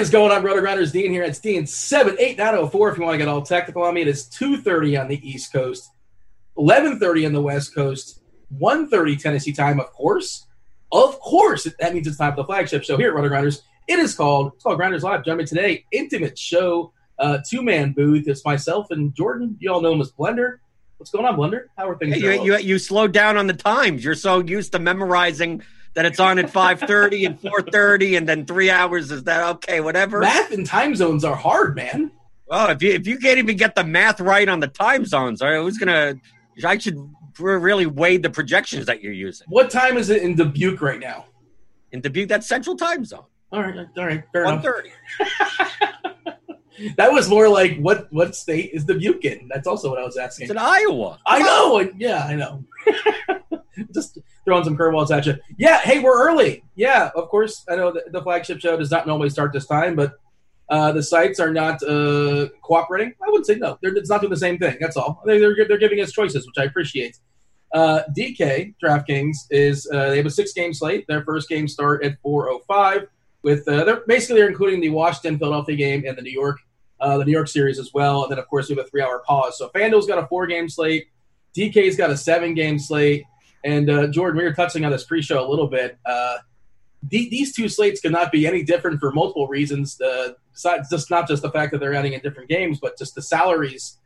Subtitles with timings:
[0.00, 0.92] is going on, Roto Grinders?
[0.92, 1.22] Dean here.
[1.22, 2.90] It's Dean seven eight nine zero four.
[2.90, 5.28] If you want to get all technical on me, it is two thirty on the
[5.28, 5.90] East Coast,
[6.56, 9.78] eleven thirty on the West Coast, one thirty Tennessee time.
[9.78, 10.46] Of course,
[10.90, 13.62] of course, that means it's time for the flagship show here at Roto Grinders.
[13.86, 15.24] It is called it's called Grinders Live.
[15.24, 18.26] Join me today, intimate show, uh, two man booth.
[18.26, 19.56] It's myself and Jordan.
[19.60, 20.58] You all know him as Blender.
[20.96, 21.64] What's going on, Blender?
[21.76, 22.14] How are things?
[22.14, 24.02] Hey, you, you you slowed down on the times.
[24.04, 25.62] You're so used to memorizing
[25.94, 30.20] that it's on at 5.30 and 4.30 and then three hours is that okay whatever.
[30.20, 32.12] Math and time zones are hard, man.
[32.46, 35.40] well if you if you can't even get the math right on the time zones
[35.42, 36.14] all right, who's gonna
[36.64, 36.96] i should
[37.38, 39.46] really weigh the projections that you're using.
[39.48, 41.26] What time is it in Dubuque right now?
[41.92, 43.24] in dubuque that's central time zone.
[43.52, 44.90] All right, all right, fair 1.30
[46.96, 49.48] That was more like what what state is Dubuque in?
[49.52, 50.44] That's also what I was asking.
[50.44, 51.90] it's in iowa I know.
[51.96, 52.64] Yeah, I know.
[53.94, 55.36] Just throwing some curveballs at you.
[55.56, 55.80] Yeah.
[55.80, 56.62] Hey, we're early.
[56.74, 57.64] Yeah, of course.
[57.68, 60.18] I know the, the flagship show does not normally start this time, but
[60.68, 63.14] uh, the sites are not uh, cooperating.
[63.22, 63.78] I wouldn't say no.
[63.82, 64.76] They're, it's not doing the same thing.
[64.80, 65.22] That's all.
[65.26, 67.18] They, they're they're giving us choices, which I appreciate.
[67.72, 71.06] Uh, DK DraftKings is uh, they have a six game slate.
[71.08, 73.06] Their first game start at 4:05
[73.42, 76.58] with uh, they're basically they're including the Washington Philadelphia game and the New York
[77.00, 79.02] uh, the New York series as well, and then of course we have a three
[79.02, 79.58] hour pause.
[79.58, 81.06] So FanDuel's got a four game slate.
[81.56, 83.24] DK's got a seven game slate.
[83.64, 85.98] And uh, Jordan, we were touching on this pre-show a little bit.
[86.06, 86.38] Uh,
[87.08, 90.00] the, these two slates could not be any different for multiple reasons.
[90.52, 93.22] Besides just not just the fact that they're adding in different games, but just the
[93.22, 93.98] salaries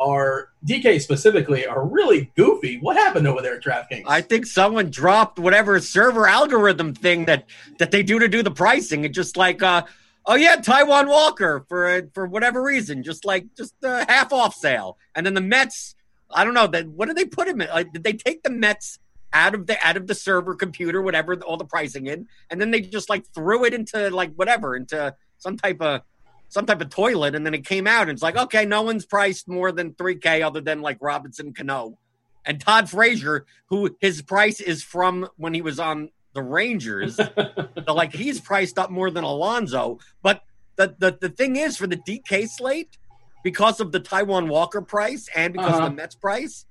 [0.00, 2.78] are DK specifically are really goofy.
[2.78, 4.04] What happened over there at DraftKings?
[4.06, 7.46] i think someone dropped whatever server algorithm thing that
[7.78, 9.82] that they do to do the pricing and just like uh
[10.28, 14.96] oh yeah Taijuan Walker for for whatever reason just like just a half off sale
[15.16, 15.96] and then the mets
[16.30, 16.88] I don't know that.
[16.88, 17.68] What did they put him in?
[17.68, 18.98] Like, did they take the Mets
[19.32, 22.70] out of the out of the server computer, whatever all the pricing in, and then
[22.70, 26.02] they just like threw it into like whatever into some type of
[26.48, 29.06] some type of toilet, and then it came out and it's like okay, no one's
[29.06, 31.98] priced more than three k other than like Robinson Cano
[32.44, 37.16] and Todd Frazier, who his price is from when he was on the Rangers.
[37.86, 40.42] so like he's priced up more than Alonso, but
[40.76, 42.98] the the the thing is for the DK slate
[43.44, 45.84] because of the Taijuan Walker price and because Uh-huh.
[45.86, 46.66] of the Mets price,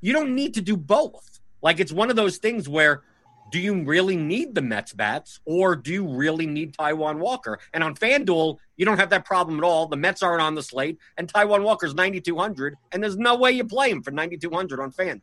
[0.00, 1.40] you don't need to do both.
[1.62, 3.02] Like it's one of those things where
[3.50, 7.58] do you really need the Mets bats or do you really need Taijuan Walker?
[7.74, 9.86] And on FanDuel, you don't have that problem at all.
[9.86, 13.64] The Mets aren't on the slate and Taijuan Walker's 9200 and there's no way you
[13.64, 15.20] play him for 9200 on FanDuel.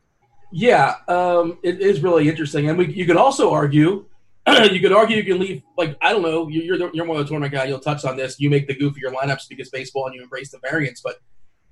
[0.52, 4.06] Yeah, um, it is really interesting, and we, you could also argue,
[4.48, 7.20] you could argue you can leave like I don't know, you- you're the, you're more
[7.20, 7.66] of a tournament guy.
[7.66, 8.40] You'll touch on this.
[8.40, 11.02] You make the goofier lineups because baseball, and you embrace the variance.
[11.02, 11.18] But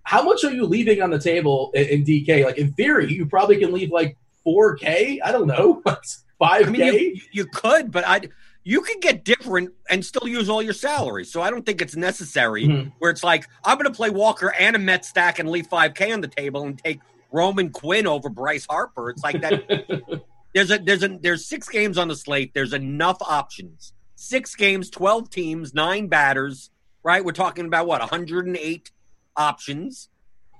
[0.03, 2.45] how much are you leaving on the table in, in DK?
[2.45, 5.19] Like in theory, you probably can leave like four K.
[5.23, 5.81] I don't know,
[6.39, 6.99] five I mean, K.
[7.15, 8.21] you, you could, but I
[8.63, 11.23] you could get different and still use all your salary.
[11.25, 12.91] So I don't think it's necessary Mhm.
[12.99, 16.13] where it's like I'm going to play Walker and a Met stack and leave 5K
[16.13, 16.99] on the table and take
[17.37, 19.11] Roman Quinn over Bryce Harper.
[19.11, 20.23] It's like that.
[20.55, 22.51] there's a there's a there's six games on the slate.
[22.55, 23.93] There's enough options.
[24.15, 26.71] Six games, twelve teams, nine batters.
[27.03, 27.23] Right?
[27.23, 28.91] We're talking about what 108
[29.37, 30.09] options.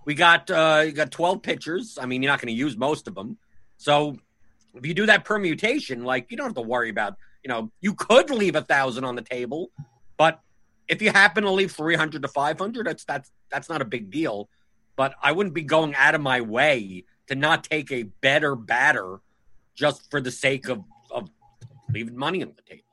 [0.05, 1.97] We got uh you got 12 pitchers.
[1.99, 3.37] I mean, you're not going to use most of them.
[3.77, 4.17] So
[4.75, 7.95] if you do that permutation, like you don't have to worry about, you know, you
[7.95, 9.71] could leave a thousand on the table,
[10.15, 10.39] but
[10.87, 14.47] if you happen to leave 300 to 500, that's that's that's not a big deal.
[14.97, 19.21] But I wouldn't be going out of my way to not take a better batter
[19.75, 21.29] just for the sake of of
[21.93, 22.83] leaving money on the table.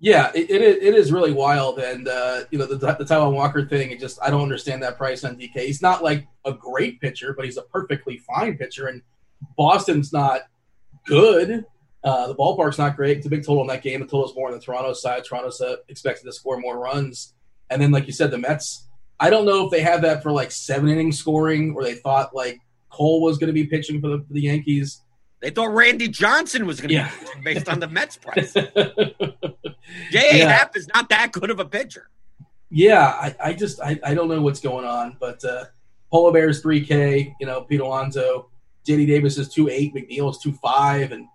[0.00, 3.32] Yeah, it, it, is, it is really wild, and uh, you know the, the Taijuan
[3.32, 3.90] Walker thing.
[3.90, 5.58] It just I don't understand that price on DK.
[5.66, 8.86] He's not like a great pitcher, but he's a perfectly fine pitcher.
[8.86, 9.02] And
[9.56, 10.42] Boston's not
[11.04, 11.64] good.
[12.04, 13.16] Uh, the ballpark's not great.
[13.16, 13.98] It's a big total in that game.
[13.98, 15.24] The total's more on the Toronto side.
[15.24, 17.34] Toronto's uh, expected to score more runs,
[17.68, 18.84] and then like you said, the Mets.
[19.20, 22.34] I don't know if they had that for like seven inning scoring, or they thought
[22.34, 22.60] like
[22.90, 25.02] Cole was going to be pitching for the, for the Yankees.
[25.40, 27.10] They thought Randy Johnson was going to Yeah.
[27.36, 28.52] be based on the Mets price.
[30.10, 30.38] J.A.
[30.38, 30.48] Yeah.
[30.50, 32.08] Happ is not that good of a pitcher.
[32.70, 35.64] Yeah, I, I just I, I don't know what's going on, but uh,
[36.12, 38.50] Polar Bears three K, you know, Pete Alonso,
[38.86, 41.26] JD Davis is two eight, McNeil is two five, and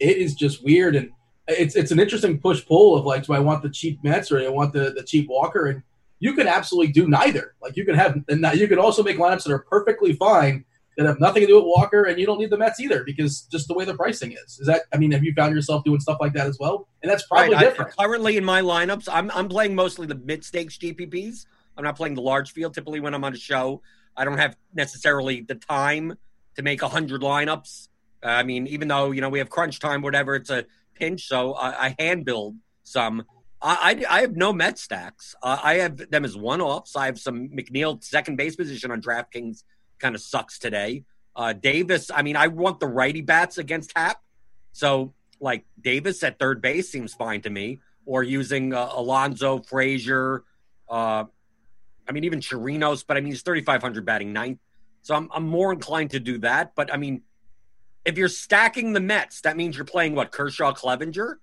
[0.00, 0.94] it is just weird.
[0.96, 1.10] And
[1.48, 4.38] it's it's an interesting push pull of like, do I want the cheap Mets or
[4.40, 5.66] do I want the the cheap Walker?
[5.68, 5.82] And
[6.18, 7.54] you can absolutely do neither.
[7.62, 10.64] Like you can have and you can also make lineups that are perfectly fine
[10.96, 13.42] that have nothing to do with Walker, and you don't need the Mets either because
[13.52, 14.58] just the way the pricing is.
[14.58, 16.88] Is that I mean, have you found yourself doing stuff like that as well?
[17.02, 17.96] And that's probably Right, I- different.
[17.98, 21.44] currently in my lineups, I'm I'm playing mostly the mid stakes GPPs.
[21.76, 22.72] I'm not playing the large field.
[22.72, 23.82] Typically, when I'm on a show,
[24.16, 26.14] I don't have necessarily the time
[26.54, 27.88] to make a hundred lineups.
[28.22, 30.64] I mean, even though you know we have crunch time, whatever, it's a
[30.94, 31.28] pinch.
[31.28, 33.24] So I, I hand build some.
[33.60, 35.34] I, I, I have no Met stacks.
[35.42, 36.96] Uh, I have them as one offs.
[36.96, 39.64] I have some McNeil second base position on DraftKings
[39.98, 41.04] kind of sucks today.
[41.34, 44.22] Uh, Davis, I mean, I want the righty bats against Happ.
[44.72, 47.80] So, like, Davis at third base seems fine to me.
[48.04, 50.44] Or using uh, Alonso, Frazier,
[50.88, 51.24] uh,
[52.08, 54.60] I mean, even Chirinos, but I mean, he's 3,500 batting ninth.
[55.02, 56.74] So I'm, I'm more inclined to do that.
[56.74, 57.22] But I mean,
[58.04, 61.36] if you're stacking the Mets, that means you're playing what, Kershaw, Clevinger?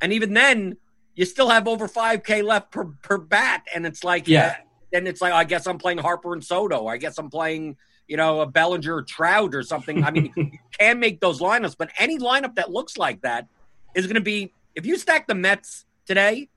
[0.00, 0.76] And even then,
[1.14, 3.64] you still have over 5K left per, per bat.
[3.74, 4.46] And it's like, yeah.
[4.46, 4.54] Uh,
[4.92, 6.86] then it's like, I guess I'm playing Harper and Soto.
[6.86, 7.76] I guess I'm playing,
[8.08, 10.04] you know, a Bellinger or Trout or something.
[10.04, 13.48] I mean, you can make those lineups, but any lineup that looks like that
[13.94, 16.48] is going to be, if you stack the Mets today,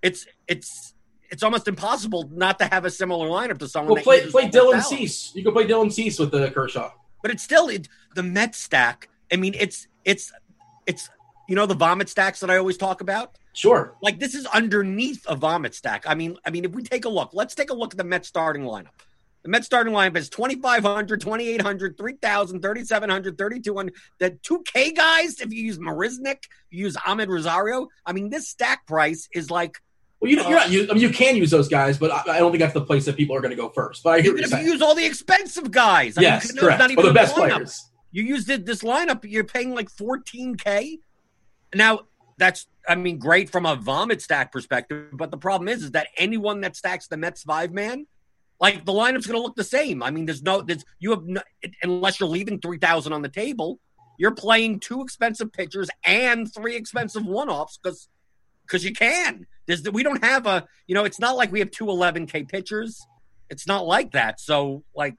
[0.00, 0.94] it's, it's,
[1.28, 3.94] it's almost impossible not to have a similar lineup to someone.
[3.94, 5.32] Well, play play Dylan Cease.
[5.34, 6.92] You can play Dylan Cease with the Kershaw.
[7.22, 9.08] But it's still it, the Met stack.
[9.32, 10.30] I mean, it's it's
[10.86, 11.08] it's
[11.48, 13.38] you know the vomit stacks that I always talk about.
[13.52, 13.94] Sure.
[14.02, 16.04] Like this is underneath a vomit stack.
[16.06, 18.04] I mean, I mean, if we take a look, let's take a look at the
[18.04, 18.88] Met starting lineup.
[19.42, 23.94] The Met starting lineup is 2,500, 2,800, 3,000, 3,700, 3,200.
[24.18, 27.88] The 2K guys, if you use Marisnick, you use Amed Rosario.
[28.06, 29.78] I mean, this stack price is like
[30.20, 30.66] well, you, are not.
[30.66, 32.74] Uh, you, I mean, you can use those guys, but I, I, don't think that's
[32.74, 34.04] the place that people are going to go first.
[34.04, 36.78] But I hear Even if you use all the expensive guys, I yes, mean, correct.
[36.78, 37.48] Not even or the best lineup.
[37.48, 37.90] players.
[38.12, 39.28] You used this lineup.
[39.28, 41.00] You're paying like 14k.
[41.74, 42.02] Now
[42.38, 45.08] that's, I mean, great from a vomit stack perspective.
[45.12, 48.06] But the problem is, is that anyone that stacks the Mets five man,
[48.60, 50.02] like the lineup's going to look the same.
[50.02, 51.40] I mean, there's no, there's you have no,
[51.82, 53.80] unless you're leaving three thousand on the table,
[54.18, 58.08] you're playing two expensive pitchers and three expensive one offs because
[58.66, 59.46] because you can.
[59.66, 63.04] There's we don't have a you know it's not like we have two 11k pitchers.
[63.50, 64.40] It's not like that.
[64.40, 65.16] So like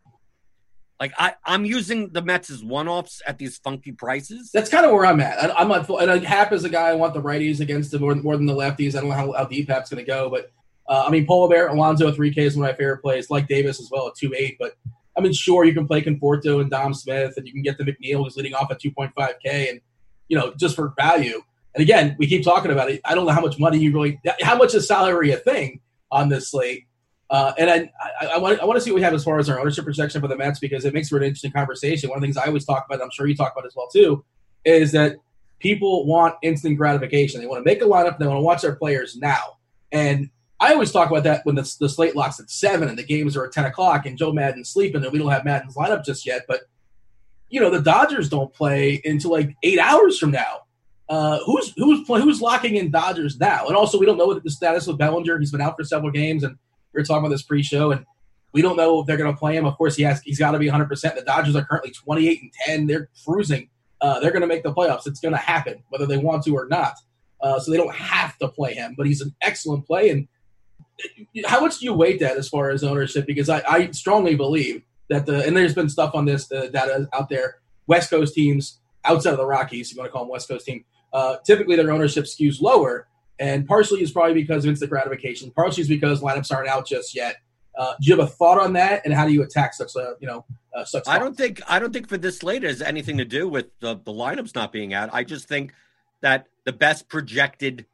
[1.03, 4.51] like I I'm using the Mets as one offs at these funky prices.
[4.53, 5.37] That's kind of where I'm at.
[5.51, 7.99] I, am not and I, Happ is a guy I want the righties against him
[7.99, 8.95] more, more than the lefties.
[8.95, 10.53] I don't know how, how deep Happ's going to go, but
[10.87, 13.29] uh, I mean Polar Bear Alonso 3K is one of my favorite plays.
[13.29, 14.55] Like Davis as well at two eight.
[14.57, 14.75] but
[15.17, 17.83] I mean sure you can play Conforto and Dom Smith and you can get the
[17.83, 19.81] McNeil who's leading off at 2.5K and
[20.29, 21.41] you know just for value.
[21.75, 23.01] And again, we keep talking about it.
[23.03, 26.29] I don't know how much money you really, how much is salary a thing on
[26.29, 26.85] this slate.
[27.33, 27.91] Uh, and I,
[28.21, 29.85] I, I, want, I want to see what we have as far as our ownership
[29.85, 32.07] projection for the Mets because it makes for an interesting conversation.
[32.07, 33.87] One of the things I always talk about, I'm sure you talk about as well
[33.87, 34.23] too,
[34.65, 35.15] is that
[35.57, 37.41] people want instant gratification.
[37.41, 39.57] They want to make a lineup, they want to watch their players now.
[39.91, 43.03] And I always talk about that when the, the slate locks at seven and the
[43.03, 46.05] games are at 10 o'clock and Joe Maddon's sleeping and we don't have Maddon's lineup
[46.05, 46.43] just yet.
[46.47, 46.61] But,
[47.49, 50.59] you know, the Dodgers don't play until like eight hours from now.
[51.09, 53.65] Uh, who's who's who's locking in Dodgers now?
[53.67, 55.37] And also, we don't know what the status of Bellinger.
[55.39, 56.57] He's been out for several games, and
[56.93, 58.05] we were talking about this pre-show, and
[58.53, 59.65] we don't know if they're going to play him.
[59.65, 60.87] Of course, he has he's got to be 100.
[60.87, 62.87] percent The Dodgers are currently 28 and 10.
[62.87, 63.69] They're cruising.
[64.01, 65.07] Uh, they're going to make the playoffs.
[65.07, 66.95] It's going to happen, whether they want to or not.
[67.41, 70.09] Uh, so they don't have to play him, but he's an excellent play.
[70.09, 70.27] And
[71.45, 73.25] how much do you weight that as far as ownership?
[73.25, 77.07] Because I, I strongly believe that the and there's been stuff on this the data
[77.13, 77.57] out there.
[77.87, 80.85] West Coast teams outside of the Rockies, you want to call them West Coast team,
[81.11, 83.07] uh, typically their ownership skews lower.
[83.39, 85.51] And partially is probably because of instant gratification.
[85.51, 87.37] Partially is because lineups aren't out just yet.
[87.77, 90.13] Uh, do you have a thought on that, and how do you attack such a
[90.19, 91.07] you know uh, such?
[91.07, 93.95] I don't think I don't think for this slate has anything to do with the
[93.95, 95.09] the lineups not being out.
[95.11, 95.73] I just think
[96.21, 97.87] that the best projected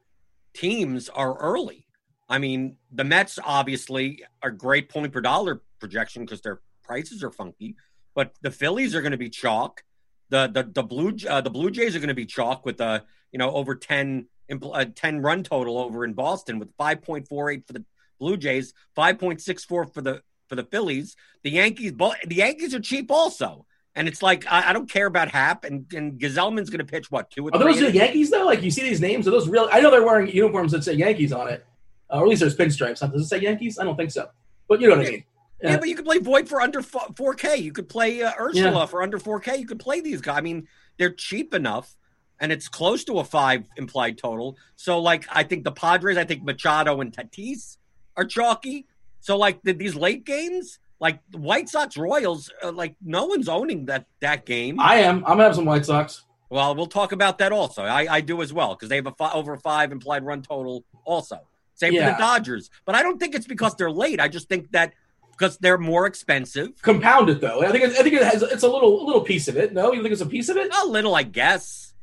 [0.53, 1.85] teams are early.
[2.27, 7.31] I mean, the Mets obviously are great point per dollar projection because their prices are
[7.31, 7.75] funky,
[8.13, 9.83] but the Phillies are going to be chalk.
[10.29, 13.05] The the the blue uh, the Blue Jays are going to be chalk with a
[13.31, 17.49] you know over 10, uh, 10 run total over in Boston with five point four
[17.49, 17.85] eight for the
[18.19, 21.15] Blue Jays, five point six four for the for the Phillies.
[21.43, 23.65] The Yankees the Yankees are cheap also.
[23.95, 27.11] And it's like I, I don't care about Happ and, and Gsellman's going to pitch
[27.11, 28.45] what two or are those the Yankees though?
[28.45, 29.67] Like you see these names, are those real?
[29.71, 31.65] I know they're wearing uniforms that say Yankees on it,
[32.11, 32.99] uh, or at least there's pinstripes.
[32.99, 33.79] Does it say Yankees?
[33.79, 34.29] I don't think so,
[34.67, 35.23] but you know what I mean.
[35.61, 37.61] Yeah, but you could play Voit for under 4K.
[37.61, 38.85] You could play uh, Urshela yeah.
[38.85, 39.59] for under 4K.
[39.59, 40.37] You could play these guys.
[40.37, 41.97] I mean, they're cheap enough,
[42.39, 44.57] and it's close to a five implied total.
[44.75, 47.77] So, like, I think the Padres, I think Machado and Tatis
[48.15, 48.85] are chalky.
[49.19, 53.47] So, like, the, these late games, like the White Sox Royals, uh, like no one's
[53.47, 54.79] owning that that game.
[54.79, 55.17] I am.
[55.17, 56.25] I'm gonna have some White Sox.
[56.49, 57.83] Well, we'll talk about that also.
[57.83, 60.83] I, I do as well because they have a fi- over five implied run total
[61.05, 61.39] also.
[61.75, 62.07] Same yeah.
[62.07, 64.19] for the Dodgers, but I don't think it's because they're late.
[64.19, 64.93] I just think that
[65.31, 66.81] because they're more expensive.
[66.81, 69.47] Compounded though, I think it, I think it has it's a little a little piece
[69.47, 69.73] of it.
[69.73, 70.73] No, you think it's a piece of it?
[70.83, 71.93] A little, I guess.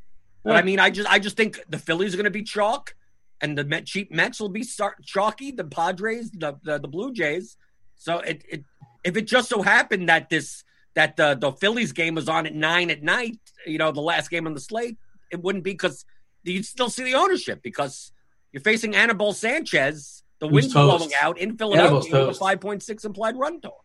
[0.47, 2.95] But I mean, I just I just think the Phillies are going to be chalk,
[3.41, 5.51] and the Met, cheap Mets will be start, chalky.
[5.51, 7.57] The Padres, the, the the Blue Jays.
[7.95, 8.63] So it it
[9.03, 10.63] if it just so happened that this
[10.95, 14.29] that the the Phillies game was on at nine at night, you know, the last
[14.29, 14.97] game on the slate,
[15.31, 16.05] it wouldn't be because
[16.43, 18.11] you'd still see the ownership because
[18.51, 20.23] You're facing Anibal Sanchez.
[20.39, 23.83] The wind's blowing out in Philadelphia with a five point six implied run total.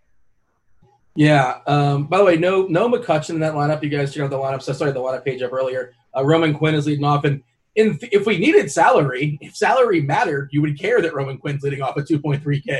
[1.14, 1.60] Yeah.
[1.66, 3.82] Um, by the way, no no McCutcheon in that lineup.
[3.82, 4.62] You guys check out the lineup.
[4.62, 5.94] So sorry, the lineup page up earlier.
[6.16, 7.42] Uh, Roman Quinn is leading off, and
[7.74, 11.82] in, if we needed salary, if salary mattered, you would care that Roman Quinn's leading
[11.82, 12.78] off at 2.3k.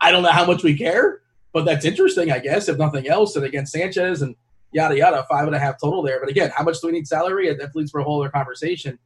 [0.00, 1.20] I don't know how much we care,
[1.52, 3.36] but that's interesting, I guess, if nothing else.
[3.36, 4.34] And against Sanchez and
[4.72, 6.18] yada yada, five and a half total there.
[6.20, 7.54] But again, how much do we need salary?
[7.54, 8.98] That leads for a whole other conversation.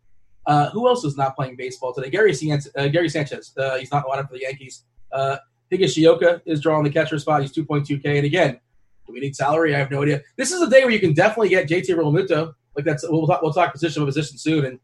[0.46, 2.08] Uh, who else is not playing baseball today?
[2.08, 2.70] Gary Sanchez.
[2.74, 3.52] Uh, Gary Sanchez.
[3.56, 4.84] Uh, he's not in the lineup for the Yankees.
[5.12, 5.36] Uh,
[5.70, 7.42] Higashioka is drawing the catcher spot.
[7.42, 8.16] He's 2.2k.
[8.16, 8.58] And again,
[9.06, 9.74] do we need salary?
[9.74, 10.22] I have no idea.
[10.36, 12.54] This is a day where you can definitely get JT Realmuto.
[12.78, 14.78] Like that's we'll talk, we'll talk position by position soon, and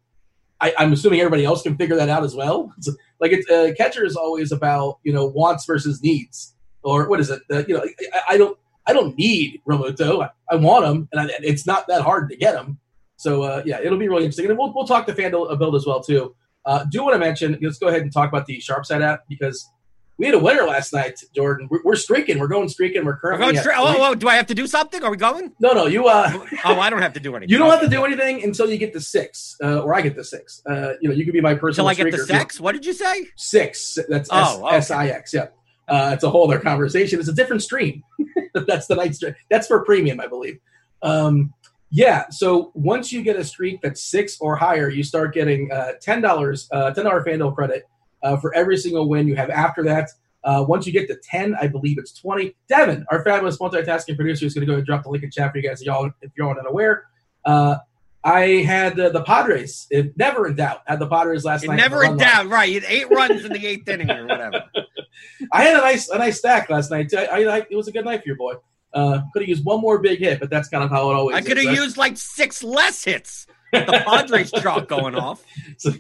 [0.60, 2.72] I, I'm assuming everybody else can figure that out as well.
[2.76, 7.20] It's, like it's uh, catcher is always about you know wants versus needs, or what
[7.20, 7.40] is it?
[7.48, 10.24] Uh, you know, I, I don't I don't need Realmuto.
[10.24, 12.80] I, I want him, and I, it's not that hard to get him.
[13.14, 15.86] So uh, yeah, it'll be really interesting, and we'll we'll talk to FanDuel build as
[15.86, 16.34] well too.
[16.66, 17.56] Uh, do want to mention?
[17.62, 19.70] Let's go ahead and talk about the Sharp Side app because
[20.16, 21.66] we had a winner last night, Jordan.
[21.70, 22.38] We're, we're streaking.
[22.38, 23.04] We're going streaking.
[23.04, 23.74] We're We're currently going at straight.
[23.76, 25.02] three- Oh, oh, do I have to do something?
[25.02, 25.52] Are we going?
[25.58, 25.86] no, no.
[25.86, 26.30] You uh,
[26.64, 27.50] Oh, I don't have to do anything.
[27.50, 30.14] you don't have to do anything until you get to six, uh, or I get
[30.16, 30.62] to six.
[30.68, 31.88] Uh, you know, you could be my personal.
[31.88, 32.28] Until I get if
[32.58, 33.26] you- What did you say?
[33.36, 33.98] Six.
[34.08, 34.66] That's Oh.
[34.68, 35.34] S I X.
[35.34, 35.46] Yeah,
[35.88, 37.18] uh, it's a whole other conversation.
[37.18, 38.02] It's a different stream.
[38.54, 39.34] that's the night stream.
[39.50, 40.58] That's for premium, I believe.
[41.02, 41.52] Um,
[41.90, 42.24] yeah.
[42.30, 46.20] So once you get a streak that's six or higher, you start getting uh, ten
[46.22, 47.84] dollars, uh, ten dollar FanDuel credit
[48.24, 50.08] uh, for every single win you have after that.
[50.42, 52.54] Uh, once you get to 10, I believe it's 20.
[52.68, 55.50] Devin, our fabulous multitasking producer, is going to go and drop the link in chat
[55.52, 57.04] for you guys, y'all, if you're all unaware.
[57.46, 57.76] Uh,
[58.22, 61.76] I had uh, the Padres, if never in doubt, had the Padres last night.
[61.76, 62.18] never in line.
[62.18, 62.48] doubt.
[62.48, 62.70] Right.
[62.70, 64.64] You had eight runs in the eighth inning or whatever.
[65.52, 67.12] I had a nice a nice stack last night.
[67.14, 68.54] I, I, I- it was a good night for your boy.
[68.94, 71.36] Uh, could have used one more big hit, but that's kind of how it always
[71.36, 73.46] I could have used like six less hits.
[73.74, 75.42] The Padres chalk going off.
[75.76, 75.90] So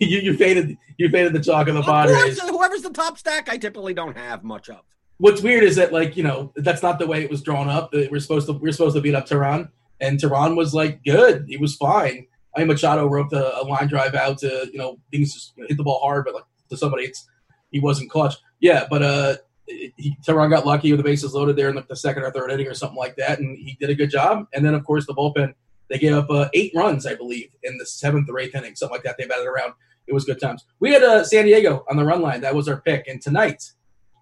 [0.00, 2.40] you, you faded you faded the chalk of the Of Padres.
[2.40, 4.80] course, whoever's the top stack, I typically don't have much of.
[5.18, 7.90] What's weird is that like you know that's not the way it was drawn up.
[7.92, 9.68] We're supposed to we're supposed to beat up Teheran,
[10.00, 11.44] and Teheran was like good.
[11.46, 12.26] He was fine.
[12.56, 15.76] I mean, Machado roped a, a line drive out to you know things just hit
[15.76, 17.28] the ball hard, but like to somebody it's
[17.70, 18.34] he wasn't clutch.
[18.58, 22.24] Yeah, but uh, he, Teheran got lucky with the bases loaded there in the second
[22.24, 24.46] or third inning or something like that, and he did a good job.
[24.52, 25.54] And then of course the bullpen
[25.90, 28.94] they gave up uh, eight runs, I believe, in the seventh or eighth inning, something
[28.94, 29.16] like that.
[29.18, 29.74] They batted around.
[30.06, 30.64] It was good times.
[30.80, 32.40] We had uh, San Diego on the run line.
[32.40, 33.06] That was our pick.
[33.06, 33.62] And tonight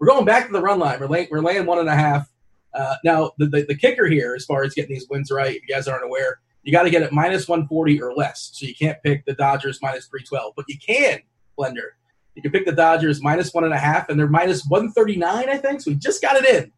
[0.00, 0.98] we're going back to the run line.
[1.00, 2.28] We're laying, we're laying one and a half.
[2.74, 5.62] Uh, now the, the the kicker here, as far as getting these wins right, if
[5.66, 8.50] you guys aren't aware, you got to get it minus one forty or less.
[8.52, 11.20] So you can't pick the Dodgers minus three twelve, but you can
[11.58, 11.90] blender.
[12.34, 15.16] You can pick the Dodgers minus one and a half, and they're minus one thirty
[15.16, 15.80] nine, I think.
[15.80, 16.70] So we just got it in.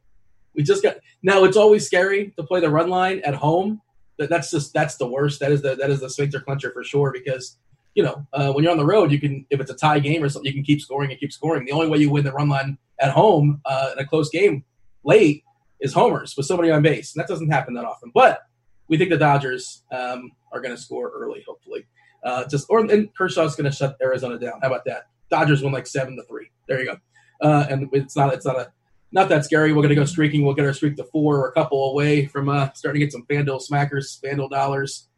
[0.55, 0.99] We just got.
[1.23, 3.83] Now it's always scary to play the run line at home.
[4.21, 5.41] That, that's just that's the worst.
[5.41, 7.57] That is the that is the sphincter clincher for sure because
[7.95, 10.23] you know uh, when you're on the road, you can if it's a tie game
[10.23, 11.65] or something, you can keep scoring and keep scoring.
[11.65, 14.63] The only way you win the run line at home uh, in a close game
[15.05, 15.43] late
[15.81, 18.13] is homers with somebody on base, and that doesn't happen that often.
[18.15, 18.43] But
[18.89, 21.87] we think the Dodgers um, are going to score early, hopefully.
[22.23, 24.61] Uh, just or and Kershaw's going to shut Arizona down.
[24.61, 25.05] How about that?
[25.31, 26.51] Dodgers win like seven to three.
[26.69, 26.99] There you go.
[27.41, 28.71] Uh, and it's not it's not a
[29.13, 29.73] not that scary.
[29.73, 30.45] We're going to go streaking.
[30.45, 33.13] We'll get our streak to four or a couple away from uh, starting to get
[33.13, 35.09] some FanDuel smackers, FanDuel dollars.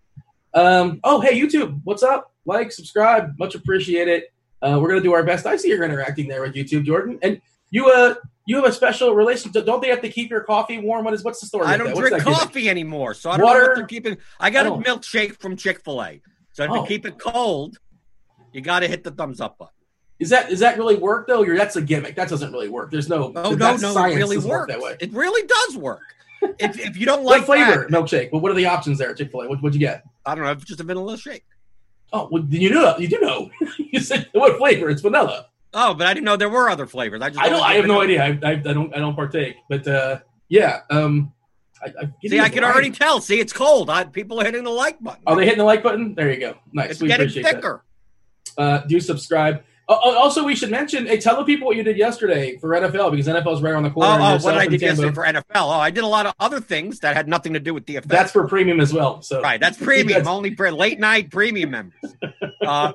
[0.55, 2.33] Um, oh, hey, YouTube, what's up?
[2.45, 4.25] Like, subscribe, much appreciated.
[4.61, 5.47] Uh, we're going to do our best.
[5.47, 7.19] I see you're interacting there with YouTube, Jordan.
[7.23, 8.15] And you uh,
[8.47, 9.65] you have a special relationship.
[9.65, 11.05] Don't they have to keep your coffee warm?
[11.05, 11.67] What is what's the story?
[11.67, 11.97] I don't?
[11.97, 13.67] Drink coffee anymore, so I don't know Water?
[13.69, 14.19] what they're keeping.
[14.39, 14.79] I got a Oh.
[14.79, 16.21] milkshake from Chick Fil A,
[16.53, 16.83] so Oh.
[16.83, 17.79] to keep it cold,
[18.53, 19.73] you got to hit the thumbs up button.
[20.23, 21.43] Is that does that really work though?
[21.43, 22.14] Or that's a gimmick.
[22.14, 22.93] That doesn't really work.
[22.93, 23.33] There's no.
[23.35, 24.97] Oh no, no, it really doesn't work that way.
[25.00, 26.00] It really does work.
[26.61, 28.31] if, if you don't What like flavor that, milkshake?
[28.31, 29.12] Well, what are the options there?
[29.14, 29.49] Chick Fil A.
[29.49, 30.05] What, what'd you get?
[30.25, 30.55] I don't know.
[30.55, 31.45] Just a vanilla shake.
[32.12, 33.50] Oh, well, you know, you do know.
[33.79, 34.88] you said what flavor?
[34.91, 35.47] It's vanilla.
[35.75, 37.21] Oh, but I didn't know there were other flavors.
[37.21, 37.61] I just I don't.
[37.61, 38.23] I have no idea.
[38.23, 38.95] I, I, I don't.
[38.95, 39.57] I don't partake.
[39.69, 40.83] But uh, yeah.
[40.88, 41.33] Um,
[41.83, 43.21] I, I See, I can already tell.
[43.21, 43.91] See, it's cold.
[43.91, 45.25] I, people are hitting the like button.
[45.26, 46.14] Are they hitting the like button?
[46.14, 46.55] There you go.
[46.73, 46.93] Nice.
[46.93, 47.83] it's we getting appreciate thicker.
[48.57, 48.62] that.
[48.62, 49.64] Uh, do subscribe.
[49.89, 51.07] Uh, uh, also, we should mention.
[51.07, 53.91] Hey, tell the people what you did yesterday for NFL because NFL's right around the
[53.91, 54.11] Oh, corner.
[54.11, 55.03] oh, Yourself what I did Tambo.
[55.03, 55.43] yesterday for NFL.
[55.57, 58.05] Oh, I did a lot of other things that had nothing to do with DFS.
[58.07, 59.21] That's for premium as well.
[59.23, 60.19] So Right, that's premium.
[60.19, 62.15] That's- only for late night premium members.
[62.65, 62.93] Uh,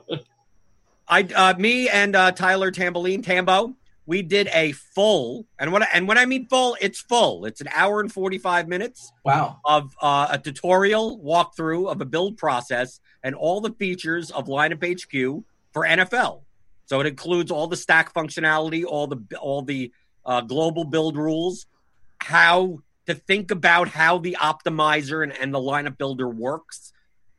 [1.09, 3.75] I, uh, me and uh, Tyler Tamboline Tambo,
[4.05, 7.45] we did a full, and when I, and when I mean full, it's full.
[7.45, 9.59] It's an hour and forty five minutes Wow.
[9.65, 14.81] of uh, a tutorial walkthrough of a build process and all the features of Lineup
[14.83, 16.41] HQ for NFL.
[16.87, 19.91] So it includes all the stack functionality, all the all the
[20.25, 21.67] uh, global build rules,
[22.19, 26.91] how to think about how the optimizer and, and the lineup builder works,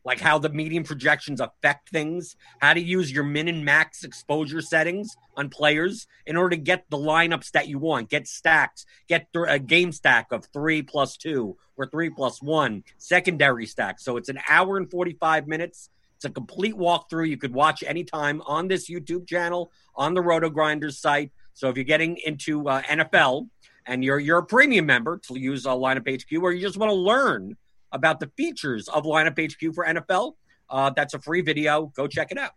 [0.04, 4.60] like how the median projections affect things, how to use your min and max exposure
[4.60, 9.28] settings on players in order to get the lineups that you want, get stacks, get
[9.46, 13.98] a game stack of three plus two or three plus one, secondary stack.
[13.98, 15.90] So it's an hour and 45 minutes.
[16.18, 17.28] It's a complete walkthrough.
[17.28, 21.30] You could watch anytime on this YouTube channel, on the Roto Grinders site.
[21.54, 23.48] So if you're getting into uh, NFL
[23.86, 26.90] and you're you're a premium member to use a lineup HQ, or you just want
[26.90, 27.56] to learn
[27.92, 30.32] about the features of lineup HQ for NFL,
[30.68, 31.86] uh, that's a free video.
[31.94, 32.50] Go check it out.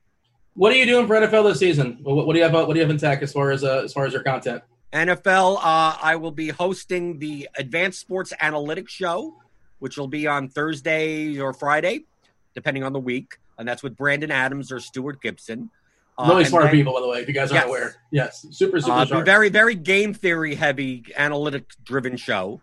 [0.55, 1.99] What are you doing for NFL this season?
[2.01, 2.53] What, what do you have?
[2.53, 4.63] What do you have in tech as far as uh, as far as your content?
[4.91, 9.37] NFL, uh, I will be hosting the Advanced Sports Analytics Show,
[9.77, 12.05] which will be on Thursday or Friday,
[12.53, 15.69] depending on the week, and that's with Brandon Adams or Stuart Gibson.
[16.17, 17.19] Uh, really smart then, people, by the way.
[17.21, 17.69] If you guys aren't yes.
[17.69, 22.61] aware, yes, super super uh, Very very game theory heavy, analytic driven show,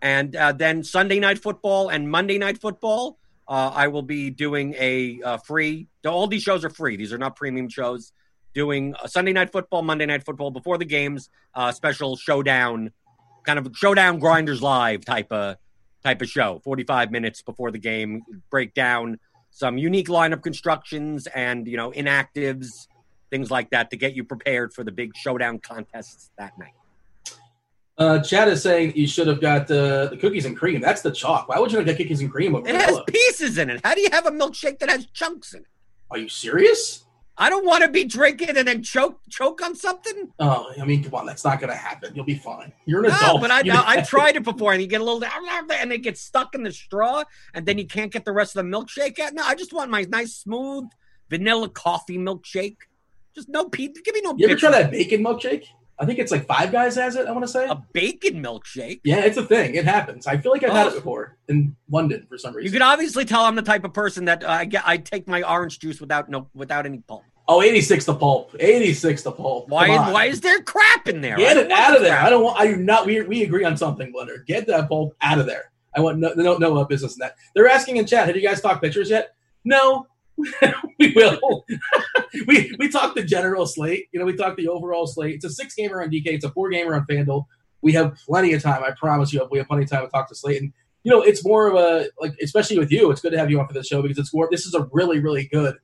[0.00, 3.18] and uh, then Sunday night football and Monday night football.
[3.48, 5.86] Uh, I will be doing a uh, free.
[6.04, 6.96] All these shows are free.
[6.96, 8.12] These are not premium shows.
[8.54, 11.28] Doing Sunday night football, Monday night football before the games.
[11.54, 12.90] Uh, special showdown,
[13.44, 15.56] kind of showdown grinders live type of
[16.02, 16.60] type of show.
[16.64, 19.20] Forty five minutes before the game, break down
[19.56, 22.88] some unique lineup constructions and you know inactives,
[23.30, 26.74] things like that to get you prepared for the big showdown contests that night.
[27.96, 30.82] Uh, Chad is saying you should have got uh, the cookies and cream.
[30.82, 31.48] That's the chalk.
[31.48, 32.54] Why would you not get cookies and cream?
[32.54, 33.80] Over it has pieces in it.
[33.82, 35.68] How do you have a milkshake that has chunks in it?
[36.10, 37.05] Are you serious?
[37.38, 40.32] I don't want to be drinking and then choke choke on something.
[40.38, 42.14] Oh, I mean, come on, that's not going to happen.
[42.14, 42.72] You'll be fine.
[42.86, 43.40] You're an no, adult.
[43.42, 43.82] but I know.
[43.84, 46.72] I tried it before, and you get a little and it gets stuck in the
[46.72, 49.34] straw, and then you can't get the rest of the milkshake out.
[49.34, 50.84] No, I just want my nice smooth
[51.28, 52.78] vanilla coffee milkshake.
[53.34, 53.98] Just no Pete.
[54.02, 54.34] Give me no.
[54.38, 55.66] You ever try that bacon milkshake?
[55.98, 57.26] I think it's like Five Guys has it.
[57.26, 59.00] I want to say a bacon milkshake.
[59.04, 59.74] Yeah, it's a thing.
[59.74, 60.26] It happens.
[60.26, 60.74] I feel like I've oh.
[60.74, 60.96] had it oh.
[60.96, 62.66] before in London for some reason.
[62.66, 64.82] You can obviously tell I'm the type of person that uh, I get.
[64.86, 67.24] I take my orange juice without no without any pulp.
[67.48, 68.54] Oh, 86 the pulp.
[68.58, 69.68] 86 the pulp.
[69.68, 69.88] Why?
[70.10, 71.36] Why is there crap in there?
[71.36, 72.18] Get it out of there.
[72.18, 72.58] I don't want.
[72.58, 73.06] I do not.
[73.06, 74.44] We we agree on something, Blender.
[74.46, 75.70] Get that pulp out of there.
[75.96, 77.36] I want no no no business in that.
[77.54, 78.26] They're asking in chat.
[78.26, 79.34] Have you guys talked pictures yet?
[79.64, 80.06] No,
[80.98, 81.64] we will.
[82.48, 84.06] we we talked the general slate.
[84.12, 85.36] You know, we talked the overall slate.
[85.36, 86.26] It's a six gamer on DK.
[86.26, 87.44] It's a four gamer on FanDuel.
[87.80, 88.82] We have plenty of time.
[88.82, 90.60] I promise you, we have plenty of time to talk to slate.
[90.60, 90.72] And
[91.04, 93.12] you know, it's more of a like, especially with you.
[93.12, 94.48] It's good to have you on for this show because it's more.
[94.50, 95.76] This is a really really good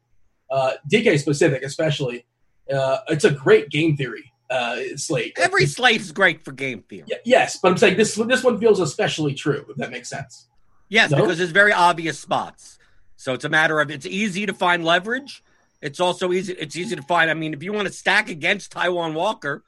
[0.53, 2.27] uh, DK specific, especially.
[2.73, 5.37] Uh, it's a great game theory uh, slate.
[5.39, 7.05] Every slate is great for game theory.
[7.11, 9.65] Y- yes, but I'm saying this this one feels especially true.
[9.69, 10.49] If that makes sense.
[10.89, 11.23] Yes, no?
[11.23, 12.79] because there's very obvious spots.
[13.17, 15.43] So it's a matter of it's easy to find leverage.
[15.81, 16.53] It's also easy.
[16.53, 17.31] It's easy to find.
[17.31, 19.65] I mean, if you want to stack against Taijuan Walker,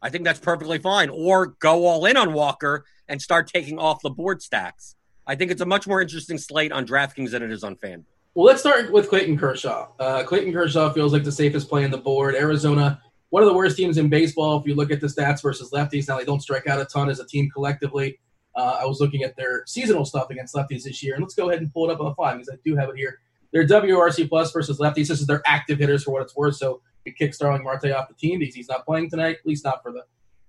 [0.00, 1.10] I think that's perfectly fine.
[1.10, 4.94] Or go all in on Walker and start taking off the board stacks.
[5.26, 8.04] I think it's a much more interesting slate on DraftKings than it is on Fan.
[8.34, 9.88] Well, let's start with Clayton Kershaw.
[10.00, 12.34] Uh, Clayton Kershaw feels like the safest play on the board.
[12.34, 14.58] Arizona, one of the worst teams in baseball.
[14.58, 17.10] If you look at the stats versus lefties, now they don't strike out a ton
[17.10, 18.18] as a team collectively.
[18.56, 21.50] Uh, I was looking at their seasonal stuff against lefties this year, and let's go
[21.50, 23.18] ahead and pull it up on the fly because I do have it here.
[23.52, 25.08] Their WRC plus versus lefties.
[25.08, 26.56] This is their active hitters for what it's worth.
[26.56, 29.62] So we kick Starling Marte off the team because he's not playing tonight, at least
[29.62, 30.04] not for the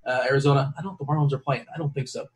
[0.10, 0.74] uh, Arizona.
[0.78, 1.66] I don't know if the Marlins are playing.
[1.74, 2.28] I don't think so.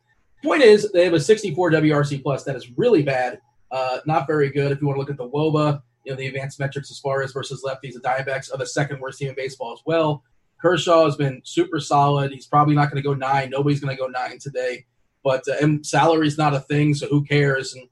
[0.44, 2.44] Point is, they have a 64 WRC plus.
[2.44, 3.40] That is really bad.
[3.70, 4.72] Uh, not very good.
[4.72, 7.22] If you want to look at the WOBA, you know the advanced metrics as far
[7.22, 10.22] as versus lefties, the Diamondbacks are the second worst team in baseball as well.
[10.60, 12.32] Kershaw has been super solid.
[12.32, 13.50] He's probably not going to go nine.
[13.50, 14.86] Nobody's going to go nine today
[15.28, 17.74] but uh, and salary's not a thing, so who cares?
[17.74, 17.88] And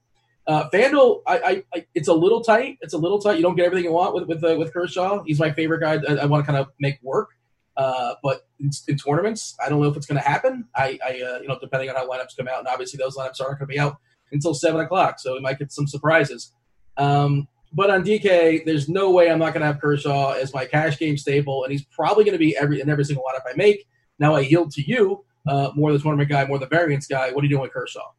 [0.47, 2.77] uh, FanDuel, I, I, I, it's a little tight.
[2.81, 3.35] It's a little tight.
[3.37, 5.23] You don't get everything you want with with uh, with Kershaw.
[5.23, 5.99] He's my favorite guy.
[6.09, 7.29] I, I want to kind of make work.
[7.75, 10.65] Uh, but in, in, tournaments, I don't know if it's going to happen.
[10.75, 13.39] I, I uh, you know, depending on how lineups come out, and obviously those lineups
[13.39, 13.97] aren't going to be out
[14.31, 16.53] until seven o'clock, so we might get some surprises.
[16.97, 20.65] Um, but on DK, there's no way I'm not going to have Kershaw as my
[20.65, 23.55] cash game staple, and he's probably going to be every in every single lineup I
[23.55, 23.87] make.
[24.19, 27.31] Now I yield to you uh, more the tournament guy, more the variance guy.
[27.31, 28.11] What are you doing with Kershaw?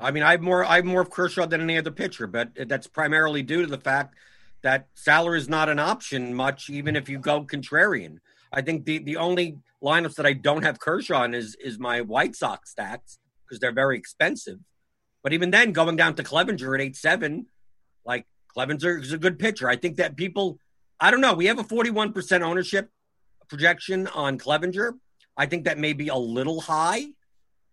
[0.00, 3.42] I mean, I'm more I'm more of Kershaw than any other pitcher, but that's primarily
[3.42, 4.14] due to the fact
[4.62, 8.18] that salary is not an option much, even if you go contrarian.
[8.52, 12.00] I think the the only lineups that I don't have Kershaw in is is my
[12.00, 14.58] White Sox stats because they're very expensive.
[15.28, 17.48] But even then, going down to Clevinger at eight seven,
[18.02, 18.24] like
[18.56, 19.68] Clevinger is a good pitcher.
[19.68, 20.58] I think that people,
[20.98, 22.88] I don't know, we have a forty one percent ownership
[23.46, 24.92] projection on Clevinger.
[25.36, 27.08] I think that may be a little high.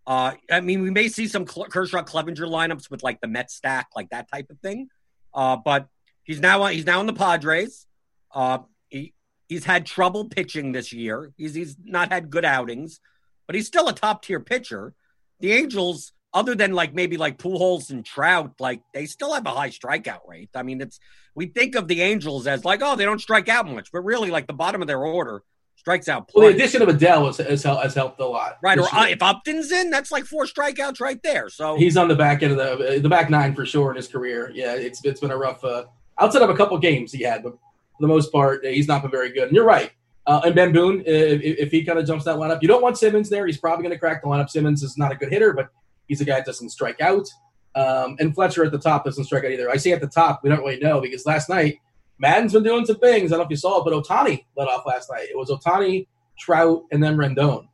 [0.06, 3.88] Uh, I mean, we may see some Kershaw Clevinger lineups with like the Met stack,
[3.96, 4.90] like that type of thing.
[5.34, 5.88] Uh, but
[6.26, 7.88] he's now on, he's now in the Padres.
[8.34, 8.58] Uh,
[8.90, 9.14] he
[9.48, 11.32] he's had trouble pitching this year.
[11.38, 13.00] He's he's not had good outings,
[13.48, 14.94] but he's still a top tier pitcher.
[15.40, 19.52] The Angels other than like maybe like Pujols and Trout, like they still have a
[19.52, 20.50] high strikeout rate.
[20.54, 21.00] I mean, it's
[21.34, 24.30] we think of the Angels as like, oh, they don't strike out much, but really,
[24.30, 25.42] like the bottom of their order
[25.78, 26.30] strikes out.
[26.36, 28.58] Well, the addition of Adell has, has, helped, has helped a lot.
[28.62, 31.50] Right, or uh, if Upton's in, that's like four strikeouts right there.
[31.50, 34.08] So he's on the back end of the the back nine for sure in his
[34.08, 34.52] career.
[34.54, 35.64] Yeah, it's it's been a rough.
[35.64, 35.86] Uh,
[36.20, 39.12] outside of a couple games he had, but for the most part, he's not been
[39.12, 39.44] very good.
[39.44, 39.92] And you're right.
[40.28, 42.98] Uh, and Ben Boone, if, if he kind of jumps that lineup, you don't want
[42.98, 43.46] Simmons there.
[43.46, 44.50] He's probably going to crack the lineup.
[44.50, 45.70] Simmons is not a good hitter, but
[46.08, 47.28] he's a guy that doesn't strike out.
[47.76, 49.70] Um, and Fletcher at the top doesn't strike out either.
[49.70, 51.80] I say at the top, we don't really know because last night
[52.18, 53.32] Maddon's been doing some things.
[53.32, 55.28] I don't know if you saw it, but Ohtani led off last night.
[55.30, 56.08] It was Ohtani,
[56.40, 57.68] Trout, and then Rendon.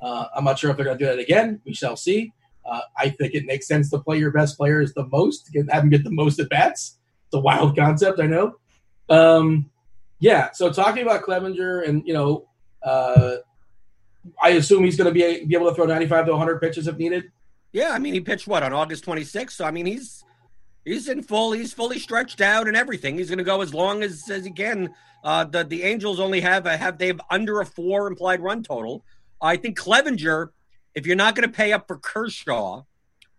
[0.00, 1.60] Uh, I'm not sure if they're going to do that again.
[1.64, 2.32] We shall see.
[2.64, 5.82] Uh, I think it makes sense to play your best players the most, get, have
[5.82, 6.98] them get the most at bats.
[7.26, 8.56] It's a wild concept, I know.
[9.08, 9.70] Um,
[10.20, 10.50] yeah.
[10.52, 12.46] So talking about Clevinger, and you know,
[12.82, 13.36] uh,
[14.42, 16.96] I assume he's going to be be able to throw 95 to 100 pitches if
[16.96, 17.24] needed.
[17.72, 19.52] Yeah, I mean, he pitched what on August 26th.
[19.52, 20.24] So I mean, he's
[20.84, 21.52] he's in full.
[21.52, 23.16] He's fully stretched out and everything.
[23.16, 24.94] He's going to go as long as as he can.
[25.22, 28.62] Uh, the the Angels only have a, have they have under a four implied run
[28.62, 29.04] total.
[29.40, 30.48] I think Clevinger,
[30.94, 32.82] if you're not going to pay up for Kershaw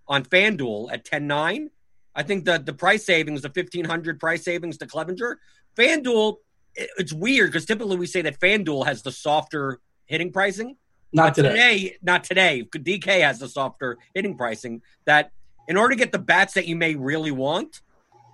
[0.08, 1.68] on FanDuel at 10-9,
[2.16, 5.36] I think the the price savings, the 1500 price savings to Clevinger,
[5.76, 6.38] FanDuel,
[6.76, 10.76] it, it's weird because typically we say that FanDuel has the softer hitting pricing.
[11.12, 11.50] Not today.
[11.50, 11.98] today.
[12.02, 12.68] Not today.
[12.72, 15.32] DK has the softer hitting pricing that
[15.68, 17.82] in order to get the bats that you may really want,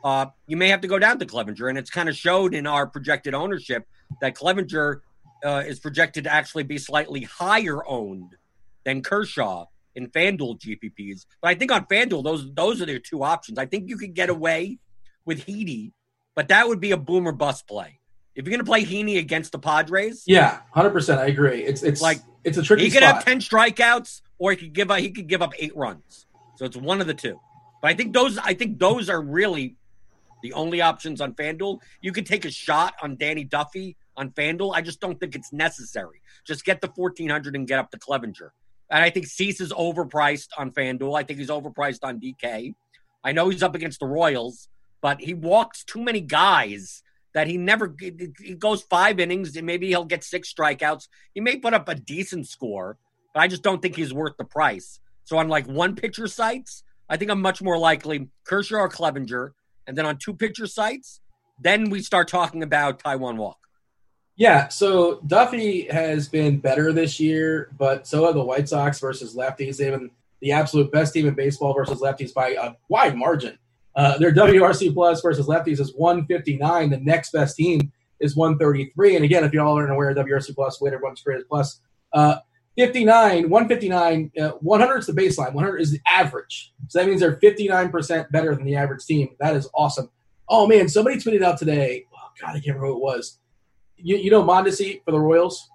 [0.03, 1.69] uh, you may have to go down to Clevinger.
[1.69, 3.87] And it's kind of showed in our projected ownership
[4.21, 5.01] that Clevinger
[5.43, 8.35] uh, is projected to actually be slightly higher owned
[8.83, 11.25] than Kershaw in FanDuel GPPs.
[11.41, 13.57] But I think on FanDuel, those those are the two options.
[13.57, 14.79] I think you could get away
[15.25, 15.91] with Heaney,
[16.35, 17.99] but that would be a boomer bust play.
[18.35, 21.63] If you're going to play Heaney against the Padres, yeah, hundred percent, I agree.
[21.63, 22.85] It's it's like it's a tricky.
[22.85, 23.15] He could spot.
[23.15, 24.99] have ten strikeouts, or he could give up.
[24.99, 26.27] He could give up eight runs.
[26.55, 27.39] So it's one of the two.
[27.81, 28.37] But I think those.
[28.37, 29.75] I think those are really
[30.41, 31.79] the only options on FanDuel.
[32.01, 34.73] You could take a shot on Danny Duffy on FanDuel.
[34.75, 36.21] I just don't think it's necessary.
[36.45, 38.51] Just get the fourteen hundred and get up to Clevinger.
[38.89, 41.17] And I think Cease is overpriced on FanDuel.
[41.17, 42.75] I think he's overpriced on DK.
[43.23, 44.69] I know he's up against the Royals,
[45.01, 47.01] but he walks too many guys
[47.35, 51.09] that he never he goes five innings and maybe he'll get six strikeouts.
[51.33, 52.97] He may put up a decent score,
[53.33, 55.01] but I just don't think he's worth the price.
[55.25, 59.51] So on like one pitcher sites, I think I'm much more likely Kershaw or Clevinger,
[59.85, 61.19] and then on two pitcher sites,
[61.61, 63.57] then we start talking about Taijuan Walk.
[64.37, 69.35] Yeah, so Duffy has been better this year, but so have the White Sox versus
[69.35, 69.77] lefties.
[69.77, 73.57] They've been the absolute best team in baseball versus lefties by a wide margin.
[73.95, 76.89] Uh, their WRC plus versus lefties is 159.
[76.89, 79.15] The next best team is 133.
[79.15, 81.79] And again, if you all aren't aware, WRC plus weighted runs created plus
[82.13, 82.37] uh,
[82.77, 85.53] 59, 159, uh, 100 is the baseline.
[85.53, 86.73] 100 is the average.
[86.89, 89.29] So that means they're 59% better than the average team.
[89.39, 90.09] That is awesome.
[90.49, 92.05] Oh man, somebody tweeted out today.
[92.13, 93.39] Oh God, I can't remember who it was.
[93.95, 95.69] You, you know Mondesi for the Royals?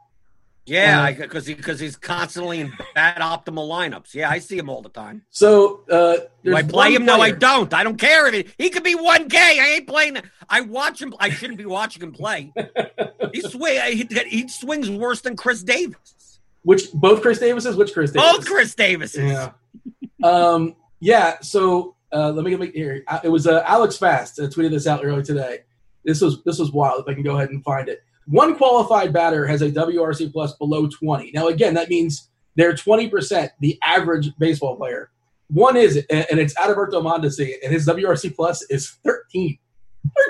[0.66, 4.14] Yeah, because uh, he, because he's constantly in bad optimal lineups.
[4.14, 5.22] Yeah, I see him all the time.
[5.30, 7.04] So uh, do I play him?
[7.04, 7.16] Player.
[7.18, 7.72] No, I don't.
[7.74, 9.38] I don't care if he, he could be one K.
[9.38, 10.18] I ain't playing.
[10.48, 11.14] I watch him.
[11.18, 12.52] I shouldn't be watching him play.
[13.32, 13.80] he swing.
[13.96, 16.40] He, he swings worse than Chris Davis.
[16.62, 17.76] Which both Chris Davises?
[17.76, 18.30] Which Chris Davis?
[18.30, 19.30] Both Chris Davises.
[19.32, 19.52] Yeah.
[20.22, 20.76] um.
[21.00, 21.40] Yeah.
[21.40, 23.02] So uh, let me get me here.
[23.06, 25.60] Uh, it was uh, Alex Fast uh, tweeted this out earlier today.
[26.04, 27.00] This was this was wild.
[27.00, 28.02] If I can go ahead and find it.
[28.30, 31.32] One qualified batter has a WRC plus below 20.
[31.34, 35.10] Now, again, that means they're 20%, the average baseball player.
[35.48, 39.58] One is, and it's Adalberto Mondesi, and his WRC plus is 13.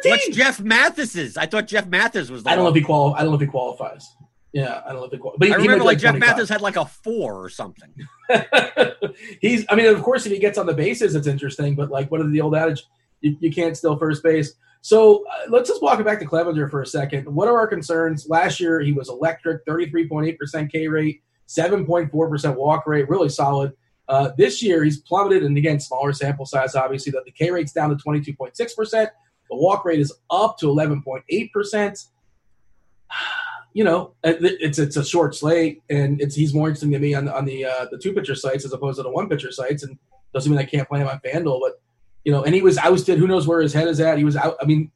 [0.02, 0.10] 13.
[0.10, 1.36] What's Jeff Mathis's?
[1.36, 2.46] I thought Jeff Mathis was.
[2.46, 3.14] I don't know if he qual.
[3.14, 4.08] I don't know if he qualifies.
[4.52, 5.38] Yeah, I don't know if he qualifies.
[5.38, 7.92] But he, I remember like, like Jeff Mathis had like a four or something.
[9.40, 9.66] He's.
[9.68, 11.74] I mean, of course, if he gets on the bases, it's interesting.
[11.74, 12.82] But like, what is the old adage?
[13.20, 14.54] You, you can't steal first base.
[14.82, 17.26] So uh, let's just walk it back to Clevinger for a second.
[17.26, 18.28] What are our concerns?
[18.28, 23.72] Last year, he was electric, 33.8% K rate, 7.4% walk rate, really solid.
[24.08, 27.72] Uh, this year, he's plummeted, and again, smaller sample size, obviously, that the K rate's
[27.72, 28.90] down to 22.6%.
[28.92, 29.10] The
[29.56, 32.06] walk rate is up to 11.8%.
[33.72, 37.26] You know, it's it's a short slate, and it's he's more interesting to me on
[37.26, 39.84] the on the uh, the two pitcher sites as opposed to the one pitcher sites.
[39.84, 39.96] And
[40.34, 41.80] doesn't mean I can't play him on Fanduel, but
[42.24, 43.18] you know, and he was ousted.
[43.18, 44.18] Who knows where his head is at?
[44.18, 44.56] He was out.
[44.60, 44.90] I mean,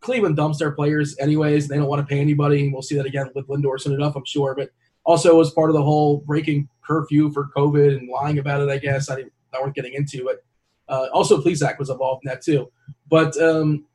[0.00, 1.68] Cleveland dumps their players anyways.
[1.68, 2.70] They don't want to pay anybody.
[2.72, 4.54] We'll see that again with Lindor soon enough, I'm sure.
[4.54, 4.70] But
[5.04, 8.78] also as part of the whole breaking curfew for COVID and lying about it, I
[8.78, 9.10] guess.
[9.10, 10.28] I didn't, not worth getting into.
[10.28, 10.44] it.
[10.88, 12.70] uh, also Plesac was involved in that too.
[13.08, 13.86] But um,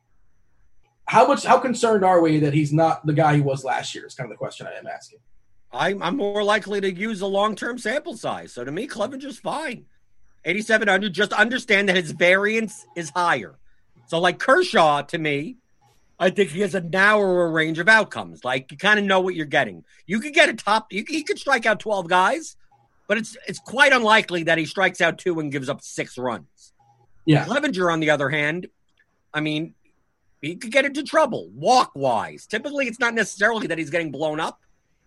[1.06, 4.06] how much, how concerned are we that he's not the guy he was last year?
[4.06, 5.20] Is kind of the question I am asking.
[5.72, 8.52] I'm, I'm more likely to use a long term sample size.
[8.52, 9.86] So to me, Clevinger's fine
[10.46, 11.12] 8,700.
[11.12, 13.56] Just understand that his variance is higher.
[14.06, 15.56] So, like Kershaw, to me,
[16.18, 18.44] I think he has a narrower range of outcomes.
[18.44, 19.84] Like you kind of know what you're getting.
[20.06, 20.92] You could get a top.
[20.92, 22.56] You, he could strike out 12 guys,
[23.06, 26.72] but it's it's quite unlikely that he strikes out two and gives up six runs.
[27.26, 27.44] Yeah.
[27.44, 28.68] Clevinger, on the other hand,
[29.34, 29.74] I mean,
[30.40, 32.46] he could get into trouble walk wise.
[32.46, 34.60] Typically, it's not necessarily that he's getting blown up.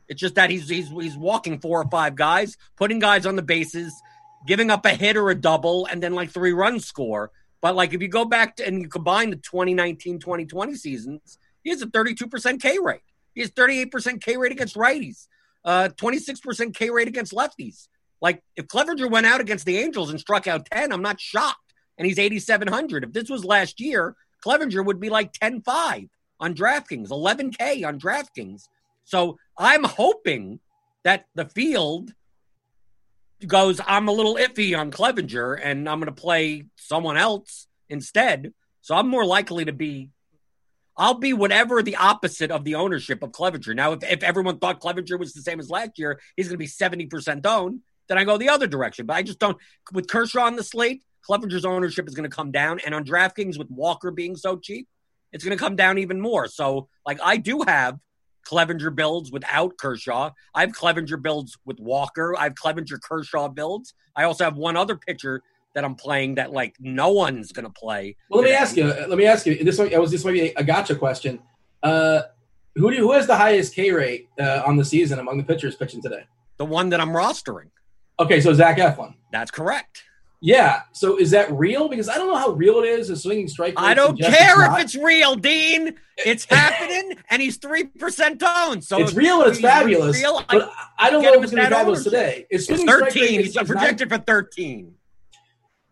[0.08, 3.41] It's just that he's he's he's walking four or five guys, putting guys on the
[3.41, 3.93] bases,
[4.47, 7.32] giving up a hit or a double, and then like three runs score.
[7.62, 11.69] But like if you go back to, and you combine the 2019 2020 seasons, he
[11.69, 13.02] has a 32% K rate.
[13.34, 15.28] He has 38% K rate against righties,
[15.65, 17.88] uh, 26% K rate against lefties.
[18.21, 21.73] Like if Clevinger went out against the Angels and struck out 10, I'm not shocked.
[21.97, 23.04] And he's 8,700.
[23.04, 26.06] If this was last year, Clevinger would be like 10 5
[26.39, 28.67] on DraftKings, 11K on DraftKings.
[29.04, 30.60] So I'm hoping
[31.04, 32.13] that the field
[33.47, 38.54] goes, I'm a little iffy on Clevinger and I'm going to play someone else instead.
[38.82, 40.10] So I'm more likely to be,
[40.97, 43.75] I'll be whatever the opposite of the ownership of Clevinger.
[43.75, 46.58] Now, if, if everyone thought Clevinger was the same as last year, he's going to
[46.58, 49.06] be 70% owned, then I go the other direction.
[49.06, 49.58] But I just don't,
[49.93, 52.80] with Kershaw on the slate, Clevinger's ownership is going to come down.
[52.86, 54.88] And on DraftKings, with Walker being so cheap,
[55.32, 56.47] it's going to come down even more.
[56.47, 57.99] So, like, I do have
[58.47, 60.32] Clevinger builds without Kershaw.
[60.54, 62.36] I have Clevinger builds with Walker.
[62.38, 63.93] I have Clevinger Kershaw builds.
[64.15, 65.43] I also have one other pitcher
[65.75, 68.15] that I'm playing that like no one's going to play.
[68.30, 68.88] Well, let me ask you.
[68.88, 69.63] Let me ask you.
[69.63, 71.39] This might, was this might be a gotcha question.
[71.84, 72.21] Uh,
[72.75, 75.75] who do who has the highest K rate uh, on the season among the pitchers
[75.75, 76.23] pitching today?
[76.58, 77.69] The one that I'm rostering.
[78.19, 79.13] Okay, so Zach Eflin.
[79.32, 80.04] That's correct.
[80.41, 80.82] Yeah.
[80.93, 81.89] So is that real?
[81.89, 83.10] Because I don't know how real it is.
[83.10, 83.73] A swinging strike.
[83.75, 85.95] I don't care it's if it's real, Dean.
[86.17, 88.84] It's happening, and he's three percent owned.
[88.84, 90.17] So it's real and it's fabulous.
[90.17, 92.45] Real, but I, I don't know if it's going to be fabulous today.
[92.49, 93.41] It's, it's thirteen.
[93.41, 94.19] He's projected nine.
[94.19, 94.95] for thirteen.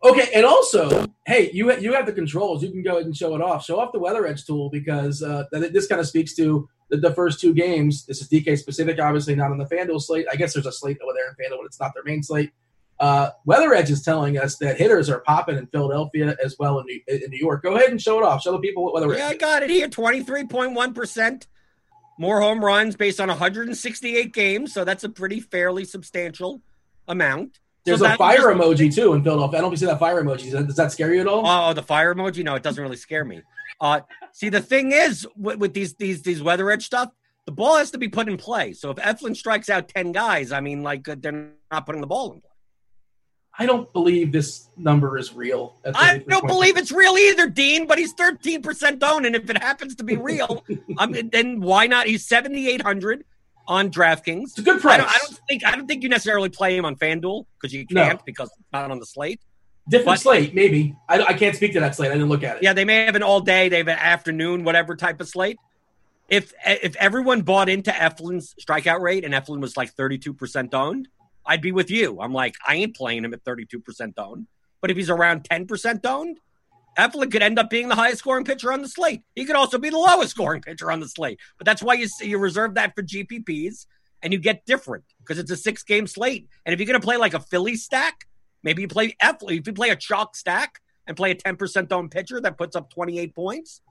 [0.03, 2.63] Okay, and also, hey, you you have the controls.
[2.63, 3.65] You can go ahead and show it off.
[3.65, 7.13] Show off the Weather Edge tool because uh, this kind of speaks to the, the,
[7.13, 8.05] first two games.
[8.05, 10.27] This is DK specific, obviously not on the FanDuel slate.
[10.31, 12.51] I guess there's a slate over there in FanDuel, but it's not their main slate.
[12.99, 16.85] Uh, Weather Edge is telling us that hitters are popping in Philadelphia as well in
[16.85, 17.61] New, in New York.
[17.63, 18.41] Go ahead and show it off.
[18.41, 19.19] Show the people what Weather Edge.
[19.19, 19.87] Yeah, I got it here.
[19.87, 21.47] Twenty three point one percent
[22.17, 24.73] more home runs based on 168 games.
[24.73, 26.61] So that's a pretty fairly substantial
[27.07, 27.59] amount.
[27.85, 29.59] There's so a fire just, emoji too in Philadelphia.
[29.59, 30.51] I don't know if you see that fire emoji.
[30.51, 31.47] Does that scare you at all?
[31.47, 32.43] Oh, the fire emoji?
[32.43, 33.41] No, it doesn't really scare me.
[33.79, 34.01] Uh,
[34.33, 37.11] see, the thing is with, with these these these weather edge stuff,
[37.45, 38.73] the ball has to be put in play.
[38.73, 42.33] So if Eflin strikes out ten guys, I mean, like they're not putting the ball
[42.33, 42.46] in play.
[43.59, 45.75] I don't believe this number is real.
[45.95, 47.87] I don't believe it's real either, Dean.
[47.87, 50.63] But he's thirteen percent owned, and if it happens to be real,
[50.97, 52.07] um, then why not?
[52.07, 53.25] He's seventy eight hundred
[53.67, 54.43] on DraftKings.
[54.43, 54.95] It's a good price.
[54.95, 57.73] I don't, I don't, think I don't think you necessarily play him on FanDuel because
[57.73, 58.23] you can't no.
[58.25, 59.41] because it's not on the slate.
[59.89, 60.95] Different but, slate, maybe.
[61.07, 62.11] I, I can't speak to that slate.
[62.11, 62.63] I didn't look at it.
[62.63, 65.57] Yeah, they may have an all day, they have an afternoon, whatever type of slate.
[66.29, 70.73] If if everyone bought into Eflin's strikeout rate and Eflin was like thirty two percent
[70.73, 71.07] owned,
[71.47, 72.19] I'd be with you.
[72.21, 74.47] I'm like, I ain't playing him at 32% owned.
[74.81, 76.39] But if he's around 10% owned,
[76.97, 79.21] Eflin could end up being the highest scoring pitcher on the slate.
[79.35, 81.39] He could also be the lowest scoring pitcher on the slate.
[81.57, 83.85] But that's why you you reserve that for GPPs
[84.23, 86.47] and you get different because it's a six game slate.
[86.65, 88.27] And if you're going to play like a Philly stack,
[88.63, 89.59] maybe you play Eflin.
[89.59, 92.89] If you play a chalk stack and play a 10% owned pitcher that puts up
[92.89, 93.81] 28 points,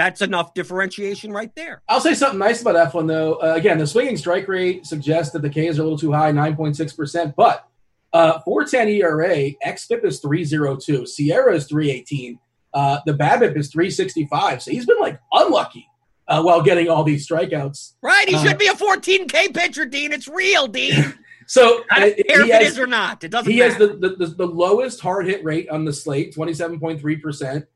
[0.00, 1.82] that's enough differentiation right there.
[1.86, 3.34] I'll say something nice about Eflin though.
[3.34, 6.32] Uh, again, the swinging strike rate suggests that the Ks are a little too high,
[6.32, 7.34] 9.6%.
[7.36, 7.68] But
[8.14, 12.38] uh, 410 ERA, XFIP is 302, SIERA is 318,
[12.72, 14.62] uh, the BABIP is 365.
[14.62, 15.86] So he's been like unlucky
[16.28, 17.96] uh, while getting all these strikeouts.
[18.00, 18.26] Right.
[18.26, 20.12] He uh, should be a 14K pitcher, Dean.
[20.14, 21.12] It's real, Dean.
[21.46, 23.22] so I don't care if has, it is or not.
[23.22, 23.70] It doesn't He matter.
[23.70, 27.66] has the, the, the, the lowest hard hit rate on the slate, 27.3%.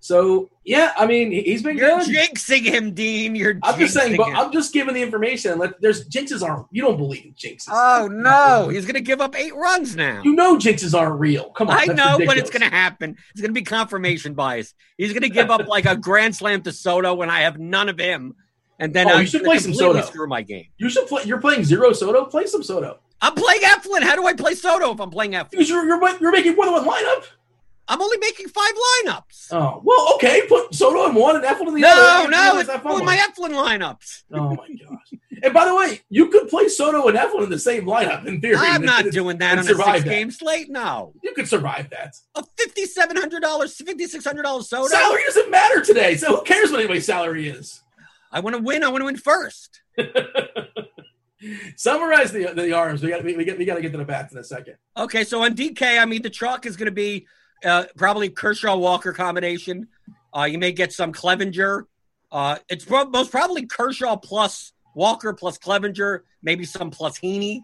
[0.00, 2.08] So yeah, I mean he's been You're good.
[2.08, 3.34] jinxing him, Dean.
[3.34, 3.58] You're.
[3.62, 4.36] I'm just saying, but him.
[4.36, 5.58] I'm just giving the information.
[5.58, 6.66] Like, there's jinxes aren't.
[6.70, 7.68] You don't believe in jinxes.
[7.70, 10.22] Oh no, he's gonna give up eight runs now.
[10.22, 11.50] You know jinxes aren't real.
[11.50, 12.26] Come on, I know, ridiculous.
[12.26, 13.16] but it's gonna happen.
[13.32, 14.74] It's gonna be confirmation bias.
[14.96, 17.98] He's gonna give up like a grand slam to Soto when I have none of
[17.98, 18.34] him,
[18.78, 20.00] and then oh, I'm you should play some Soto.
[20.00, 20.68] Screw my game.
[20.78, 21.24] You should play.
[21.24, 22.24] You're playing zero Soto.
[22.24, 23.00] Play some Soto.
[23.20, 24.02] I'm playing Eflin.
[24.02, 25.50] How do I play Soto if I'm playing Eflin?
[25.50, 27.24] Because you're, you're, you're making more than one lineup.
[27.90, 29.48] I'm only making five lineups.
[29.50, 30.42] Oh well, okay.
[30.48, 32.30] Put Soto in one and Eflin in the no, other.
[32.30, 34.22] No, no, it's with my Eflin lineups.
[34.32, 35.20] Oh my gosh!
[35.42, 38.40] and by the way, you could play Soto and Eflin in the same lineup in
[38.40, 38.58] theory.
[38.60, 40.34] I'm not and, doing that on a six-game that.
[40.34, 40.70] slate.
[40.70, 42.14] No, you could survive that.
[42.36, 44.86] A fifty-seven hundred dollars, fifty-six hundred dollars Soto.
[44.86, 47.82] Salary doesn't matter today, so who cares what anybody's salary is?
[48.30, 48.84] I want to win.
[48.84, 49.80] I want to win first.
[51.76, 53.02] Summarize the the arms.
[53.02, 54.76] We got we, we get we got to get to the bats in a second.
[54.96, 57.26] Okay, so on DK, I mean the chalk is going to be
[57.64, 59.88] uh, probably Kershaw Walker combination.
[60.36, 61.84] Uh, you may get some Clevinger.
[62.30, 67.60] Uh, it's pro- most probably Kershaw plus Walker plus Clevinger, maybe some plus Heaney.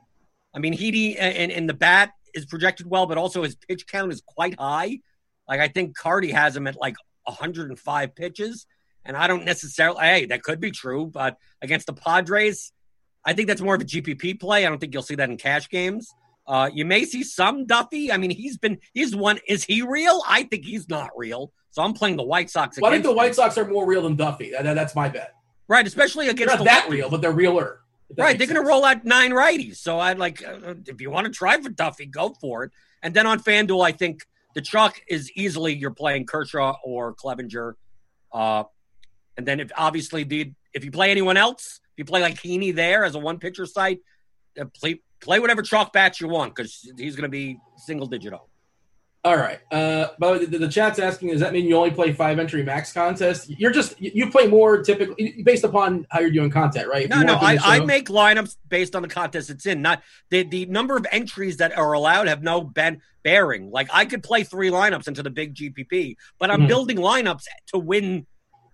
[0.54, 4.12] I mean, Heaney in, in the bat is projected well, but also his pitch count
[4.12, 5.00] is quite high.
[5.48, 8.66] Like I think Cardi has him at like 105 pitches,
[9.04, 10.00] and I don't necessarily.
[10.00, 12.72] Hey, that could be true, but against the Padres,
[13.24, 14.66] I think that's more of a GPP play.
[14.66, 16.12] I don't think you'll see that in cash games.
[16.46, 18.12] Uh, you may see some Duffy.
[18.12, 19.38] I mean, he's been he's one.
[19.48, 20.22] Is he real?
[20.28, 21.52] I think he's not real.
[21.70, 22.78] So I'm playing the White Sox.
[22.80, 23.12] Well, I think the.
[23.12, 24.52] White Sox are more real than Duffy.
[24.52, 25.34] That, that's my bet.
[25.68, 27.80] Right, especially against they're not that real, but they're realer.
[28.16, 29.76] Right, they're going to roll out nine righties.
[29.76, 32.70] So I'd like, uh, if you want to try for Duffy, go for it.
[33.02, 37.74] And then on FanDuel, I think the chalk is easily you're playing Kershaw or Clevinger.
[38.32, 38.64] Uh,
[39.36, 42.74] and then if obviously the if you play anyone else, if you play like Heaney
[42.74, 44.00] there as a one pitcher site,
[44.58, 48.34] uh, play play whatever chalk bats you want because he's going to be single digit.
[49.26, 49.58] All right.
[49.72, 52.92] Uh, but the, the, chat's asking, does that mean you only play five entry max
[52.92, 53.50] contest?
[53.50, 57.06] You're just you play more typically based upon how you're doing content, right?
[57.06, 57.34] If no, no.
[57.34, 59.82] I, I make lineups based on the contest it's in.
[59.82, 60.00] Not
[60.30, 63.72] the the number of entries that are allowed have no ben, bearing.
[63.72, 66.68] Like I could play three lineups into the big GPP, but I'm mm-hmm.
[66.68, 68.28] building lineups to win.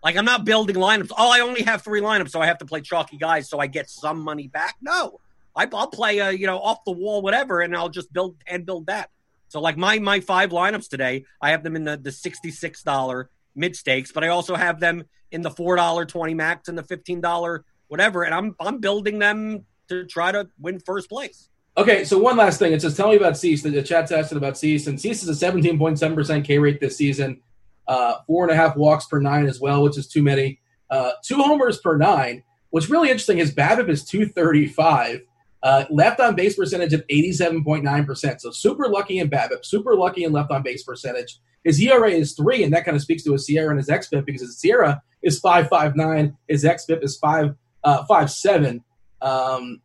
[0.05, 1.13] Like I'm not building lineups.
[1.17, 3.69] Oh, I only have three lineups, so I have to play chalky guys so I
[3.69, 4.77] get some money back.
[4.83, 5.19] No,
[5.55, 8.67] I, will play a you know off the wall whatever, and I'll just build and
[8.67, 9.11] build that.
[9.49, 12.83] So like my my five lineups today, I have them in the the sixty six
[12.83, 16.77] dollar mid stakes, but I also have them in the four dollar twenty max and
[16.77, 21.51] the fifteen dollar whatever, and I'm I'm building them to try to win first place.
[21.77, 22.73] Okay, so one last thing.
[22.73, 23.63] It says, tell me about Cease.
[23.63, 27.41] The chat's asking about Cease, and Cease is a 17.7% K rate this season,
[27.89, 30.59] uh, four and a half walks per nine as well, which is too many.
[30.91, 32.43] Uh, two homers per nine.
[32.71, 35.23] What's really interesting, is BABIP is 235.
[35.63, 38.41] Uh, left on base percentage of 87.9%.
[38.41, 41.39] So super lucky in BABIP, super lucky in left on base percentage.
[41.65, 44.27] His ERA is three, and that kind of speaks to his SIERA and his XFIP
[44.27, 48.83] because his SIERA is 5.59, his XFIP is 5 uh, 5.7.
[49.21, 49.81] Um,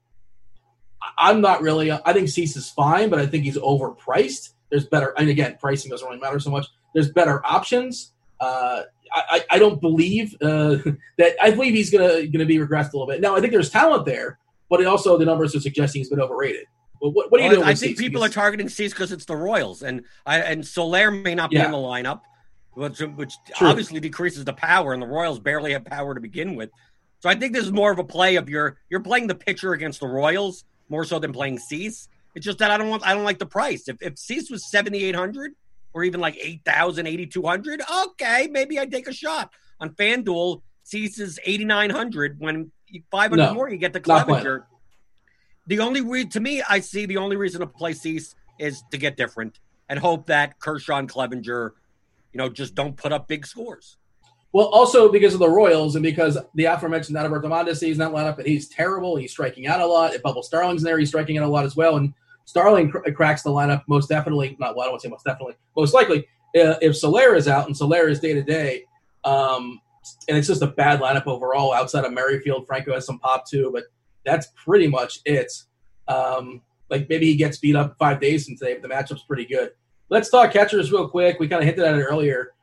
[1.17, 4.53] I'm not really, I think Cease is fine, but I think he's overpriced.
[4.69, 6.67] There's better, and again, pricing doesn't really matter so much.
[6.93, 8.13] There's better options.
[8.39, 10.77] Uh, I, I, don't believe uh,
[11.17, 11.35] that.
[11.41, 13.21] I believe he's gonna gonna be regressed a little bit.
[13.21, 14.37] Now I think there's talent there,
[14.69, 16.65] but also the numbers are suggesting he's been overrated.
[17.01, 19.35] Well, what, what, do you well, I think people are targeting Cease because it's the
[19.35, 21.65] Royals, and I, and Soler may not be yeah.
[21.65, 22.21] in the lineup,
[22.73, 26.71] which, which obviously decreases the power, and the Royals barely have power to begin with.
[27.19, 29.73] So I think this is more of a play of your you're playing the pitcher
[29.73, 32.07] against the Royals more so than playing Cease.
[32.35, 33.87] It's just that I don't want I don't like the price.
[33.87, 35.53] If if Cease was seventy eight hundred
[35.93, 39.51] or even like 8,000, 8,200, okay, maybe I'd take a shot.
[39.79, 42.71] On FanDuel, Cease is 8,900 when
[43.11, 44.63] 500 no, more, you get the Clevinger.
[45.67, 48.97] The only re- to me, I see the only reason to play Cease is to
[48.97, 51.71] get different and hope that Kershaw and Clevinger,
[52.33, 53.97] you know, just don't put up big scores.
[54.53, 58.37] Well, also because of the Royals and because the aforementioned Adalberto Mondesi is not lineup,
[58.37, 59.17] and he's terrible.
[59.17, 60.13] He's striking out a lot.
[60.13, 61.97] If Bubba Starling's there, he's striking out a lot as well.
[61.97, 62.13] And
[62.45, 64.55] Starling cr- cracks the lineup most definitely.
[64.57, 65.55] Not well, I don't want to say most definitely.
[65.75, 66.19] Most likely,
[66.55, 68.85] uh, if Soler is out and Soler is day to day,
[69.25, 69.81] um,
[70.27, 71.73] and it's just a bad lineup overall.
[71.73, 73.83] Outside of Merrifield, Franco has some pop too, but
[74.25, 75.51] that's pretty much it.
[76.07, 79.45] Um, like maybe he gets beat up five days from today, but the matchup's pretty
[79.45, 79.71] good.
[80.09, 81.39] Let's talk catchers real quick.
[81.39, 82.53] We kind of hinted at it earlier.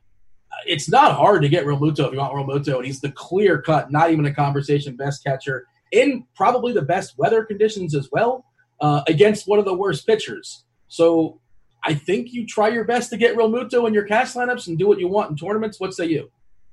[0.67, 3.91] It's not hard to get Realmuto if you want Realmuto, and he's the clear cut,
[3.91, 8.45] not even a conversation, best catcher in probably the best weather conditions as well
[8.81, 10.65] uh, against one of the worst pitchers.
[10.89, 11.41] So
[11.85, 14.87] I think you try your best to get Realmuto in your cash lineups and do
[14.87, 15.79] what you want in tournaments.
[15.79, 16.31] What say you?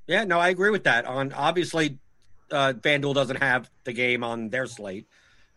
[0.07, 1.05] Yeah, no, I agree with that.
[1.05, 1.97] On obviously,
[2.51, 5.07] uh, FanDuel doesn't have the game on their slate,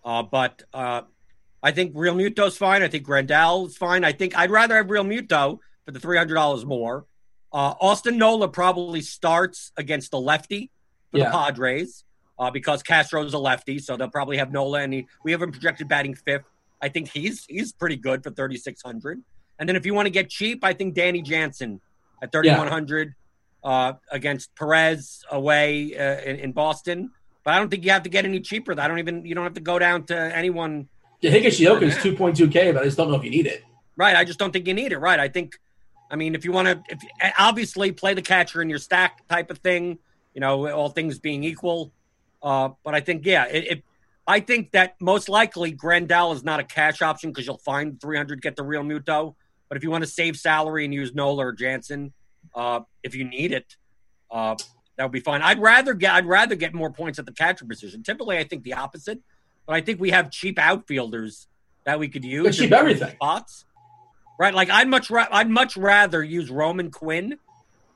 [0.05, 1.03] uh, but uh,
[1.63, 2.83] I think Realmuto's fine.
[2.83, 4.05] I think Grandal's fine.
[4.05, 7.07] I think I'd rather have Realmuto for the three hundred dollars more.
[7.53, 10.71] Uh, Austin Nola probably starts against the lefty
[11.11, 11.25] for yeah.
[11.27, 12.05] the Padres
[12.39, 14.81] uh, because Castro's a lefty, so they'll probably have Nola.
[14.81, 16.45] And he, we have him projected batting fifth.
[16.83, 19.23] I think he's he's pretty good for thirty six hundred.
[19.59, 21.81] And then if you want to get cheap, I think Danny Jansen
[22.23, 23.09] at thirty one hundred.
[23.09, 23.15] Yeah
[23.65, 27.11] uh, against Perez away uh, in, in, Boston.
[27.43, 28.79] But I don't think you have to get any cheaper.
[28.79, 30.89] I don't even you don't have to go down to anyone.
[31.21, 33.47] Yeah, Higashioka is two point two K, but I just don't know if you need
[33.47, 33.65] it.
[33.97, 34.99] Right, I just don't think you need it.
[34.99, 35.59] Right, I think.
[36.11, 37.03] I mean, if you want to, if
[37.39, 39.99] obviously play the catcher in your stack type of thing,
[40.35, 41.93] you know, all things being equal.
[42.43, 43.85] Uh, but I think, yeah, it, it,
[44.27, 48.43] I think that most likely Grandal is not a cash option because you'll find 300
[48.43, 49.35] get the Realmuto.
[49.69, 52.13] But if you want to save salary and use Nola or Jansen,
[52.55, 53.77] uh, if you need it,
[54.31, 54.57] uh,
[54.97, 55.43] that would be fine.
[55.43, 58.03] I'd rather get I'd rather get more points at the catcher position.
[58.03, 59.21] Typically, I think the opposite.
[59.67, 61.47] but I think we have cheap outfielders
[61.85, 62.57] that we could use.
[62.57, 63.15] Cheap everything.
[63.15, 63.65] Spots.
[64.39, 67.39] Right, like I'd much ra- I'd much rather use Roman Quinn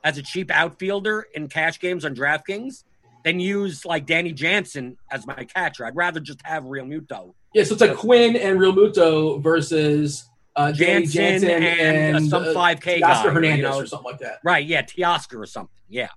[0.03, 2.83] as a cheap outfielder in cash games on DraftKings
[3.25, 5.85] than use like Danny Jansen as my catcher.
[5.85, 7.33] I'd rather just have Realmuto.
[7.53, 10.28] Yeah, so it's like Quinn and Realmuto versus
[10.59, 13.79] uh, Jansen Jansen and, and, some uh, 5K Oscar guy, Hernandez you know?
[13.79, 14.39] or something like that.
[14.43, 15.73] Right, yeah, Teoscar or something.
[15.87, 16.09] Yeah.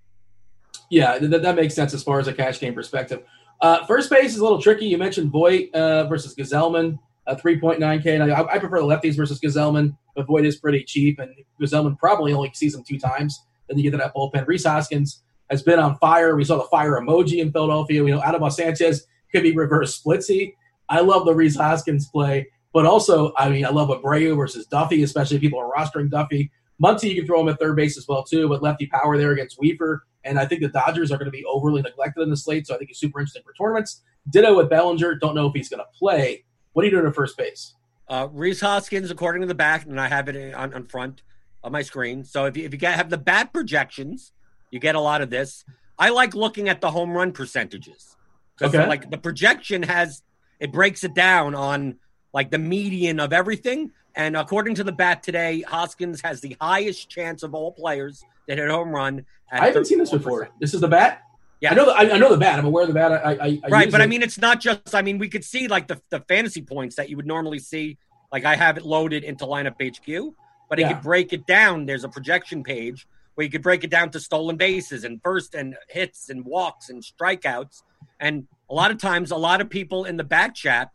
[0.91, 3.23] Yeah, that, that makes sense as far as a cash game perspective.
[3.61, 4.87] Uh, first base is a little tricky.
[4.87, 8.07] You mentioned Voit uh, versus Gazelman, uh, 3.9K.
[8.07, 11.97] And I, I prefer the lefties versus Gazelman, but Voit is pretty cheap, and Gazelman
[11.97, 13.41] probably only sees him two times.
[13.69, 14.45] Then you get to that bullpen.
[14.47, 16.35] Rhys Hoskins has been on fire.
[16.35, 18.03] We saw the fire emoji in Philadelphia.
[18.03, 20.55] We know Anibal Sanchez could be reverse splitsy.
[20.89, 25.03] I love the Rhys Hoskins play, but also, I mean, I love Abreu versus Duffy,
[25.03, 26.51] especially if people are rostering Duffy.
[26.83, 29.33] Muncy, you can throw him at third base as well, too, but lefty power there
[29.33, 30.05] against Weaver.
[30.25, 32.75] And I think the Dodgers are going to be overly neglected in the slate, so
[32.75, 34.03] I think he's super interesting for tournaments.
[34.31, 35.17] Ditto with Bellinger.
[35.17, 36.45] Don't know if he's going to play.
[36.73, 37.75] What are you doing at first base?
[38.09, 41.23] Uh, Rhys Hoskins, according to the back, and I have it on, on front
[41.63, 42.25] of my screen.
[42.25, 44.33] So if you, if you get, have the bat projections,
[44.71, 45.65] you get a lot of this.
[45.99, 48.17] I like looking at the home run percentages.
[48.61, 48.87] Okay.
[48.87, 50.23] Like the projection has,
[50.61, 51.99] it breaks it down on
[52.33, 53.91] like the median of everything.
[54.15, 58.59] And according to the bat today, Hoskins has the highest chance of all players that
[58.59, 59.25] hit a home run.
[59.51, 60.51] I haven't seen this before.
[60.61, 61.23] This is the bat.
[61.61, 61.73] Yeah.
[61.73, 61.85] I know.
[61.87, 62.59] The, I, I know the bat.
[62.59, 63.13] I'm aware of the bat.
[63.13, 65.69] I, I, I right but i mean it's not just i mean we could see
[65.69, 67.99] like the, the fantasy points that you would normally see
[68.33, 70.35] like i have it loaded into lineup hq
[70.69, 70.95] but it Yeah.
[70.95, 74.19] could break it down there's a projection page where you could break it down to
[74.19, 77.83] stolen bases and first and hits and walks and strikeouts
[78.19, 80.91] and a lot of times a lot of people in the bat chat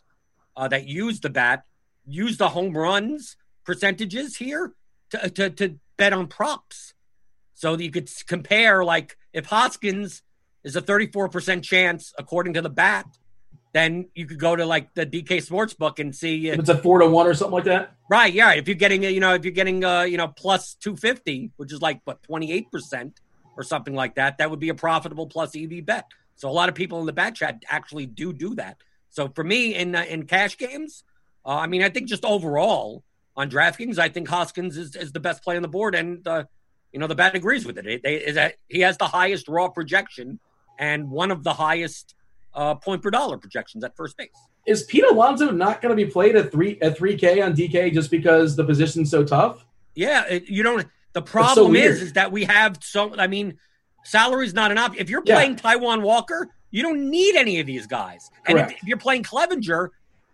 [0.58, 1.64] uh, that use the bat
[2.06, 4.74] use the home runs percentages here
[5.12, 6.94] to, to, to bet on props.
[7.54, 10.24] So you could compare like if hoskins
[10.64, 13.06] is a 34% chance according to the bat
[13.74, 17.00] then you could go to like the dk sportsbook and see if it's a four
[17.00, 17.92] to one or something like that.
[18.10, 18.54] right yeah.
[18.54, 21.82] If you're getting you know if you're getting uh you know plus 250 which is
[21.82, 23.12] like what 28%
[23.56, 26.06] or something like that that would be a profitable plus ev bet.
[26.36, 28.78] So a lot of people in the bat chat actually do do that
[29.18, 31.04] so for me in uh, in cash games
[31.46, 33.04] uh, i mean i think just overall
[33.36, 36.44] on draftkings i think hoskins is, is the best play on the board and uh
[36.94, 37.86] you know the bat agrees with it.
[37.88, 40.40] it they, is that he has the highest raw projection
[40.80, 42.16] and one of the highest
[42.54, 44.30] uh, point per dollar projections at first base.
[44.66, 47.94] Is Pete Alonso not going to be played at three at three K on DK
[47.94, 49.66] just because the position's so tough?
[49.96, 50.88] Yeah, it, you don't.
[51.14, 51.92] The problem weird.
[51.92, 53.14] is, is that we have so.
[53.18, 53.58] I mean,
[54.04, 54.96] salary's not enough.
[54.98, 55.36] If you're Yeah.
[55.36, 58.30] playing Taijuan Walker, you don't need any of these guys.
[58.46, 59.90] And if, if you're playing Clevinger,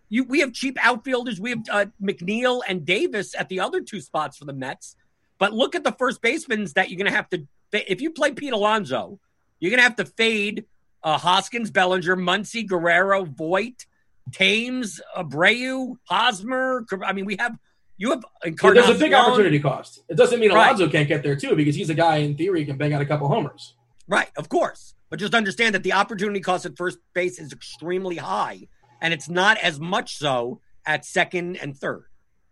[0.09, 1.39] you we have cheap outfielders.
[1.39, 4.95] We have uh, McNeil and Davis at the other two spots for the Mets.
[5.39, 7.45] But look at the first basemen that you're going to have to.
[7.71, 9.19] If you play Pete Alonso,
[9.59, 10.65] you're going to have to fade
[11.03, 13.85] uh, Hoskins, Bellinger, Muncy, Guerrero, Voit,
[14.31, 16.85] Thames, Abreu, Hosmer.
[17.03, 17.57] I mean, we have
[17.97, 20.03] you have Yeah, there's a big opportunity cost.
[20.09, 20.67] It doesn't mean Right.
[20.67, 23.05] Alonso can't get there too because he's a guy in theory can bang out a
[23.05, 23.75] couple homers.
[24.07, 24.92] Right, of course.
[25.13, 28.67] But just understand that the opportunity cost at first base is extremely high,
[28.99, 32.05] and it's not as much so at second and third.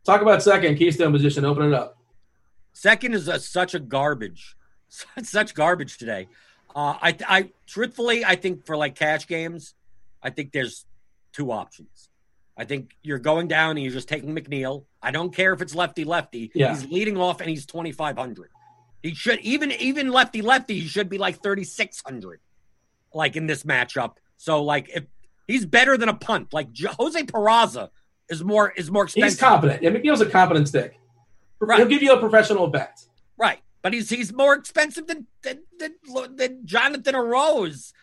[0.06, 1.44] Talk about second keystone position.
[1.44, 1.98] Open it up.
[2.74, 4.56] Second is a, such a garbage,
[5.24, 6.28] such garbage today.
[6.76, 9.74] Uh, I, I truthfully, I think for like cash games,
[10.22, 10.86] I think there's
[11.34, 12.10] two options.
[12.56, 14.86] I think you're going down and you're just taking McNeil.
[15.02, 16.52] I don't care if it's lefty lefty.
[16.54, 16.76] Yeah.
[16.76, 18.52] He's leading off and he's 2,500.
[19.02, 20.80] He should even even lefty lefty.
[20.80, 22.40] He should be like 3,600,
[23.14, 24.18] like in this matchup.
[24.38, 25.06] So like if
[25.48, 27.90] he's better than a punt, like Jose Peraza
[28.30, 29.32] is more is more expensive.
[29.32, 29.84] He's competent.
[29.84, 30.98] Yeah, McNeil's a competent stick.
[31.60, 31.80] Right.
[31.80, 33.06] He'll give you a professional bet.
[33.38, 37.94] Right, but he's he's more expensive than than than, than Jonathan Arauz.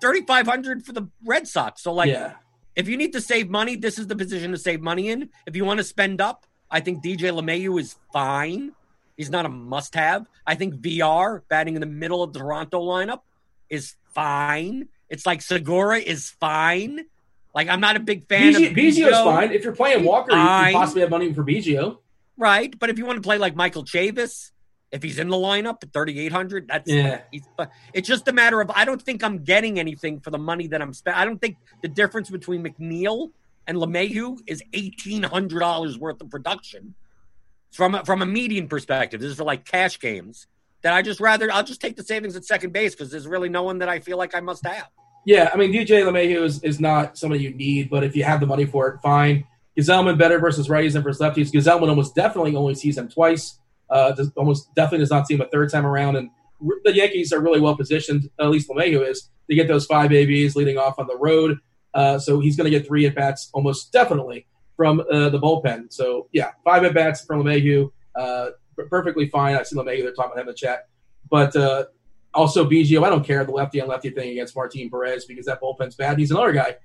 [0.00, 1.82] thirty five hundred for the Red Sox.
[1.82, 2.34] So like, yeah.
[2.76, 5.30] if you need to save money, this is the position to save money in.
[5.46, 8.72] If you want to spend up, I think DJ LeMahieu is fine.
[9.16, 10.26] He's not a must have.
[10.46, 13.20] I think VR batting in the middle of the Toronto lineup
[13.72, 14.88] is fine.
[15.08, 17.00] It's like Segura is fine.
[17.54, 19.24] Like I'm not a big fan BG, of Biggio's Biggio.
[19.24, 19.52] fine.
[19.52, 20.72] If you're playing Walker, you Fine.
[20.72, 21.98] can possibly have money for Biggio.
[22.36, 24.52] Right, but if you want to play like Michael Chavis,
[24.90, 27.20] if he's in the lineup at 3,800, that's Yeah.
[27.92, 30.80] it's just a matter of I don't think I'm getting anything for the money that
[30.80, 31.20] I'm spending.
[31.20, 33.30] I don't think the difference between McNeil
[33.66, 36.94] and LeMahieu is eighteen hundred dollars worth of production
[37.70, 39.20] from a, from a median perspective.
[39.20, 40.46] This is for like cash games
[40.82, 43.48] that I just rather I'll just take the savings at second base because there's really
[43.48, 44.88] no one that I feel like I must have.
[45.24, 48.40] Yeah, I mean DJ LeMahieu is, is not somebody you need, but if you have
[48.40, 49.44] the money for it, fine.
[49.78, 51.52] Gazelman better versus righties than versus lefties.
[51.52, 53.58] Gazelman almost definitely only sees him twice.
[53.88, 56.16] Uh, almost definitely does not see him a third time around.
[56.16, 56.30] And
[56.84, 60.56] the Yankees are really well positioned, at least LeMahieu is, to get those five ABs
[60.56, 61.58] leading off on the road.
[61.94, 65.92] Uh, so he's going to get three at bats almost definitely from uh, the bullpen.
[65.92, 67.90] So yeah, five at bats from LeMahieu.
[68.14, 68.50] Uh,
[68.88, 69.56] perfectly fine.
[69.56, 70.02] I see LeMahieu.
[70.02, 70.88] They're talking about him in the chat,
[71.30, 71.84] but uh,
[72.34, 75.60] also Biggio, I don't care the lefty on lefty thing against Martin Perez because that
[75.60, 76.18] bullpen's bad.
[76.18, 76.76] He's another guy.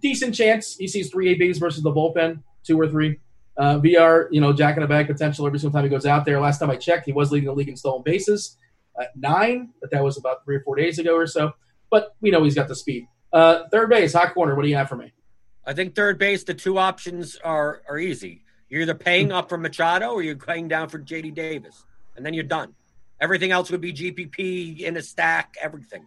[0.00, 3.20] Decent chance he sees three ABs versus the bullpen, two or three.
[3.56, 6.24] Uh, VR, you know, jack in the bag potential every single time he goes out
[6.24, 6.40] there.
[6.40, 8.56] Last time I checked, he was leading the league in stolen bases
[9.00, 11.52] at nine, but that was about three or four days ago or so.
[11.90, 13.08] But we know he's got the speed.
[13.32, 14.54] Uh, third base, hot corner.
[14.54, 15.12] What do you have for me?
[15.64, 18.44] I think third base, the two options are are easy.
[18.68, 21.84] You're either paying up for Machado or you're paying down for JD Davis,
[22.16, 22.74] and then you're done.
[23.20, 25.56] Everything else would be GPP in a stack.
[25.60, 26.06] Everything.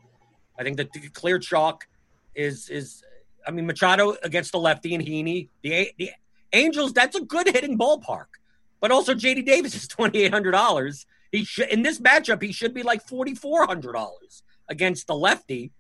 [0.58, 1.88] I think that the clear chalk
[2.36, 3.04] is is.
[3.46, 5.50] I mean Machado against the lefty and Heaney.
[5.64, 6.12] The the
[6.54, 6.94] Angels.
[6.94, 8.28] That's a good hitting ballpark,
[8.80, 11.06] but also JD Davis is twenty eight hundred dollars.
[11.32, 15.16] He should in this matchup he should be like forty four hundred dollars against the
[15.16, 15.72] lefty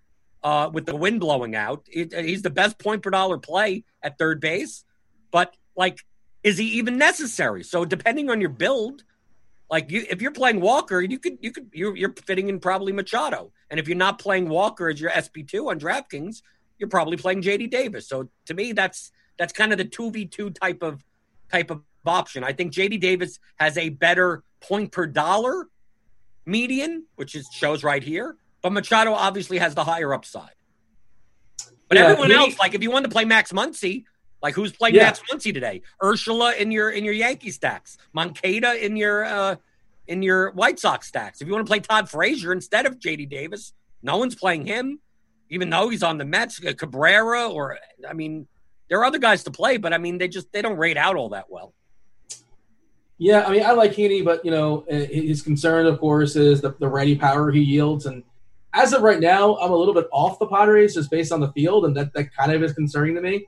[0.44, 1.88] uh, with the wind blowing out.
[1.92, 4.84] It, he's the best point per dollar play at third base,
[5.32, 6.06] but like,
[6.44, 7.64] is he even necessary?
[7.64, 9.04] So depending on your build,
[9.70, 12.92] like you, if you're playing Walker, you could you could you're, you're fitting in probably
[12.92, 16.42] Machado, and if you're not playing Walker as your SP two on DraftKings,
[16.78, 18.08] you're probably playing JD Davis.
[18.08, 21.04] So to me, that's that's kind of the two v two type of
[21.50, 22.44] type of option.
[22.44, 25.68] I think JD Davis has a better point per dollar
[26.46, 28.36] median, which is shows right here.
[28.62, 30.52] But Machado obviously has the higher upside.
[31.88, 34.06] But yeah, everyone else, like if you want to play Max Muncy,
[34.42, 35.04] like who's playing yeah.
[35.04, 35.82] Max Muncy today?
[36.02, 39.56] Urshela in your in your Yankee stacks, Moncada in your uh
[40.08, 41.42] in your White Sox stacks.
[41.42, 45.00] If you want to play Todd Frazier instead of JD Davis, no one's playing him,
[45.50, 46.64] even though he's on the Mets.
[46.66, 47.78] Uh, Cabrera, or
[48.08, 48.48] I mean,
[48.90, 51.16] there are other guys to play, but I mean, they just they don't rate out
[51.16, 51.74] all that well.
[53.18, 56.60] Yeah, I mean, I like Heaney, but you know, uh, his concern, of course, is
[56.60, 58.24] the, the ready power he yields, and
[58.74, 61.52] as of right now, I'm a little bit off the Padres just based on the
[61.52, 63.46] field, and that, that kind of is concerning to me.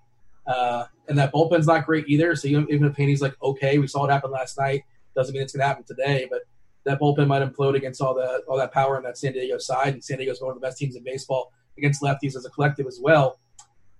[0.47, 2.35] Uh, and that bullpen's not great either.
[2.35, 4.83] So even, even if Heaney's like okay, we saw it happen last night,
[5.15, 6.27] doesn't mean it's going to happen today.
[6.29, 6.41] But
[6.85, 9.93] that bullpen might implode against all the all that power on that San Diego side,
[9.93, 12.87] and San Diego's one of the best teams in baseball against lefties as a collective
[12.87, 13.39] as well.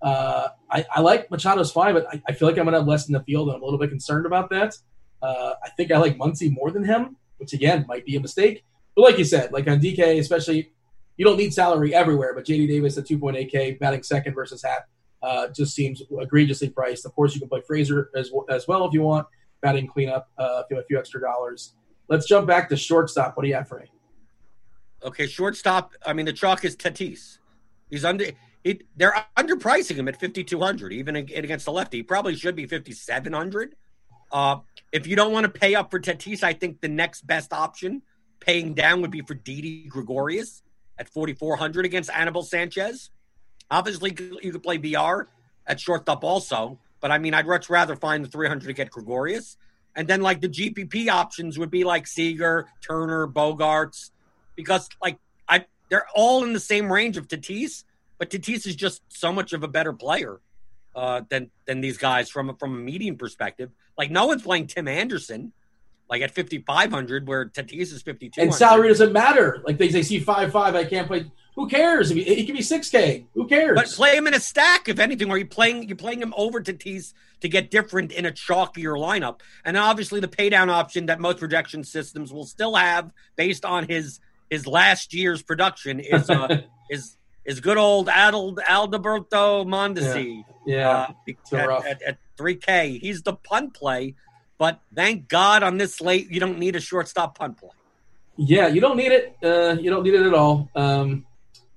[0.02, 2.88] Uh, I, I, like Machado's fine, but I, I, feel like I'm going to have
[2.88, 4.76] less in the field, and I'm a little bit concerned about that.
[5.22, 8.66] Uh, I think I like Muncy more than him, which again might be a mistake.
[8.96, 10.74] But like you said, like on DK, especially
[11.16, 14.90] you don't need salary everywhere, but JD Davis at 2.8K, batting second versus Happ,
[15.24, 17.06] uh, just seems egregiously priced.
[17.06, 19.28] Of course, you can play Frazier as, as well if you want,
[19.62, 21.74] batting cleanup, uh, a few extra dollars.
[22.10, 23.36] Let's jump back to shortstop.
[23.36, 23.86] What do you have for me?
[25.04, 25.94] Okay, shortstop.
[26.06, 27.40] I mean, the chalk is Tatis.
[27.90, 28.26] He's under.
[28.64, 31.98] It, they're underpricing him at 5200 even against the lefty.
[31.98, 33.76] He probably should be 5700
[34.34, 34.58] uh,
[34.92, 38.02] if you don't want to pay up for Tatis, I think the next best option
[38.40, 40.64] paying down would be for Didi Gregorius
[40.98, 43.12] at 4,400 against Anibal Sanchez.
[43.74, 45.28] Obviously, you could play VR
[45.66, 49.58] at shortstop also, but I mean, I'd much rather find the 300 to get Gregorius.
[49.96, 54.12] And then, like, the GPP options would be like Seager, Turner, Bogaerts,
[54.56, 55.18] because, like,
[55.48, 57.84] I they're all in the same range of Tatis,
[58.18, 60.40] but Tatis is just so much of a better player
[60.96, 63.72] uh, than than these guys from from a median perspective.
[63.98, 65.54] Like, no one's playing Tim Anderson
[66.10, 68.40] like at 5,500, where Tatis is 52.
[68.40, 69.64] And salary doesn't matter.
[69.66, 71.32] Like they, they see 5 5, I can't play.
[71.56, 72.10] Who cares?
[72.10, 73.26] He, he can be 6K.
[73.34, 73.76] Who cares?
[73.76, 75.30] But play him in a stack, if anything.
[75.30, 79.42] Are you playing you're playing him over Tatis to get different in a chalkier lineup?
[79.64, 84.20] And obviously, the paydown option that most projection systems will still have based on his
[84.50, 90.44] his last year's production is uh, is is good old Adel, Alberto Mondesi.
[90.66, 91.08] Yeah,
[91.52, 91.68] yeah.
[91.68, 93.00] Uh, at, at, 3K.
[93.00, 94.16] He's the punt play
[94.64, 97.70] but thank God on this slate, you don't need a shortstop punt play.
[98.38, 99.36] Yeah, you don't need it.
[99.44, 100.70] Uh, you don't need it at all.
[100.74, 101.26] Um,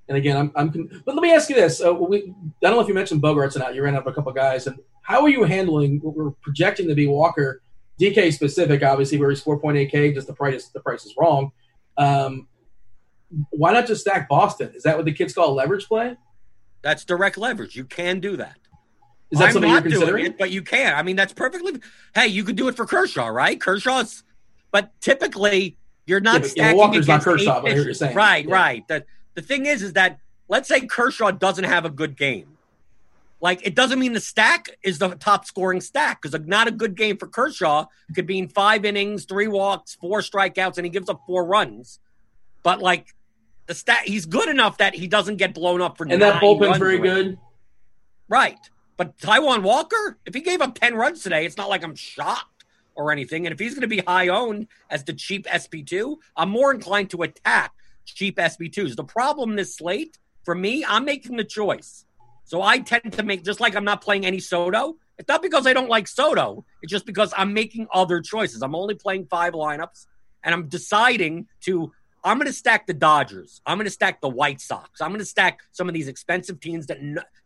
[0.09, 1.02] and again, I'm, I'm.
[1.04, 2.22] But let me ask you this: uh, we, I
[2.62, 3.74] don't know if you mentioned Bogaerts or not.
[3.74, 6.94] You ran up a couple guys, and how are you handling what we're projecting to
[6.94, 7.62] be Walker,
[8.00, 8.82] DK specific?
[8.82, 10.68] Obviously, where he's 4.8K, just the price.
[10.68, 11.50] The price is wrong.
[11.98, 12.46] Um,
[13.50, 14.72] why not just stack Boston?
[14.74, 16.16] Is that what the kids call leverage play?
[16.82, 17.74] That's direct leverage.
[17.74, 18.59] You can do that.
[19.32, 20.26] Is that I'm something you're considering?
[20.26, 20.94] It, but you can.
[20.94, 21.80] I mean, that's perfectly.
[22.14, 23.61] Hey, you could do it for Kershaw, right?
[23.61, 24.22] Kershaw's,
[24.70, 25.76] but typically
[26.07, 27.61] you're not yeah, stacking Walker's not Kershaw.
[27.61, 28.54] But I hear you're saying right, yeah.
[28.54, 28.88] right.
[28.88, 29.04] The
[29.37, 30.18] the thing is, is that
[30.49, 32.57] let's say Kershaw doesn't have a good game.
[33.41, 36.97] Like it doesn't mean the stack is the top scoring stack because not a good
[36.97, 41.09] game for Kershaw could be in five innings, three walks, four strikeouts, and he gives
[41.09, 42.01] up four runs.
[42.62, 43.14] But like
[43.66, 46.07] the stat, he's good enough that he doesn't get blown up for.
[46.09, 47.39] And that bullpen's very good.
[48.28, 48.59] Right.
[48.97, 52.64] But Taijuan Walker, if he gave up 10 runs today, it's not like I'm shocked
[52.95, 53.47] or anything.
[53.47, 57.11] And if he's going to be high owned as the cheap SP2, I'm more inclined
[57.11, 57.72] to attack
[58.07, 58.96] cheap SP2s.
[58.96, 62.04] The problem this slate, for me, I'm making the choice.
[62.44, 64.96] So I tend to make just like I'm not playing any Soto.
[65.18, 66.64] It's not because I don't like Soto.
[66.82, 68.62] It's just because I'm making other choices.
[68.62, 70.07] I'm only playing five lineups,
[70.44, 71.92] and I'm deciding to.
[72.22, 73.61] I'm going to stack the Dodgers.
[73.66, 75.00] I'm going to stack the White Sox.
[75.00, 76.98] I'm going to stack some of these expensive teams that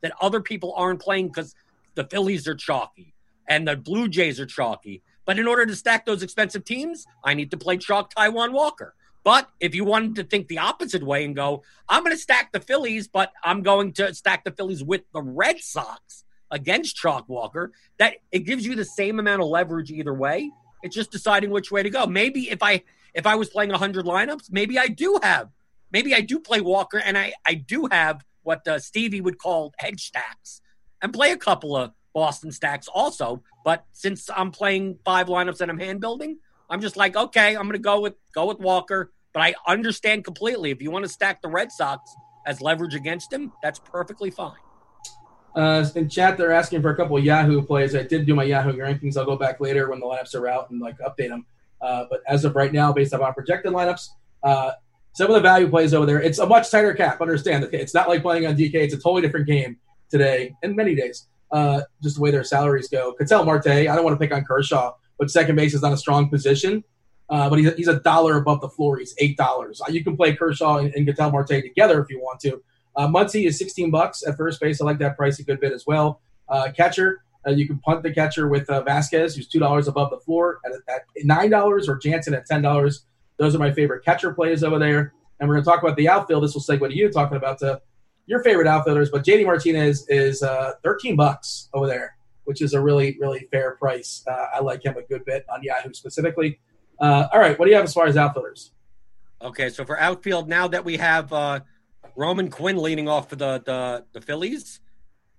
[0.03, 1.55] that other people aren't playing because
[1.95, 3.15] the Phillies are chalky
[3.47, 5.03] and the Blue Jays are chalky.
[5.27, 8.95] But in order to stack those expensive teams, I need to play chalk Taijuan Walker.
[9.23, 12.53] But if you wanted to think the opposite way and go, I'm going to stack
[12.53, 17.29] the Phillies, but I'm going to stack the Phillies with the Red Sox against Chalk
[17.29, 20.51] Walker, that it gives you the same amount of leverage either way.
[20.83, 22.07] It's just deciding which way to go.
[22.07, 25.51] Maybe if I if I was playing 100 lineups, maybe I do have,
[25.93, 29.75] maybe I do play Walker and I I do have what uh, Stevie would call
[29.79, 30.63] hedge stacks
[31.03, 33.43] and play a couple of Boston stacks also.
[33.65, 36.39] But since I'm playing five lineups and I'm hand building,
[36.71, 39.13] I'm just like, okay, I'm going to go with go with Walker.
[39.33, 42.15] But I understand completely if you want to stack the Red Sox
[42.47, 44.57] as leverage against him, that's perfectly fine.
[45.55, 47.95] Uh, in chat, they're asking for a couple Yahoo plays.
[47.95, 49.17] I did do my Yahoo rankings.
[49.17, 51.45] I'll go back later when the lineups are out and like update them.
[51.81, 54.09] Uh, but as of right now, based on our projected lineups,
[54.43, 54.73] uh,
[55.13, 56.23] some of the value plays over there.
[56.23, 57.21] It's a much tighter cap.
[57.21, 58.75] Understand that it's not like playing on DK.
[58.75, 61.27] It's a totally different game today and many days.
[61.51, 63.13] Uh, just the way their salaries go.
[63.15, 63.67] Ketel Marte.
[63.67, 66.83] I don't want to pick on Kershaw, but second base is not a strong position.
[67.29, 68.99] Uh, but he's, he's a dollar above the floor.
[68.99, 69.81] He's eight dollars.
[69.81, 72.61] Uh, you can play Kershaw and, and Ketel Marte together if you want to.
[72.97, 74.81] Uh, Muncy is 16 bucks at first base.
[74.81, 76.21] I like that price a good bit as well.
[76.49, 80.11] Uh, catcher, uh, you can punt the catcher with uh, Vasquez, who's two dollars above
[80.11, 83.05] the floor at, at nine dollars, or Jansen at ten dollars.
[83.37, 85.15] Those are my favorite catcher plays over there.
[85.39, 86.43] And we're going to talk about the outfield.
[86.43, 87.81] This will segue to you talking about the,
[88.27, 89.09] your favorite outfielders.
[89.11, 92.17] But JD Martinez is uh, 13 bucks over there,
[92.51, 94.25] which is a really, really fair price.
[94.27, 96.59] Uh, I like him a good bit on Yahoo specifically.
[97.01, 98.73] all right, what do you have as far as outfielders?
[99.41, 101.33] Okay, so for outfield, now that we have
[102.17, 104.81] Roman Quinn leaning off for the the, the Phillies.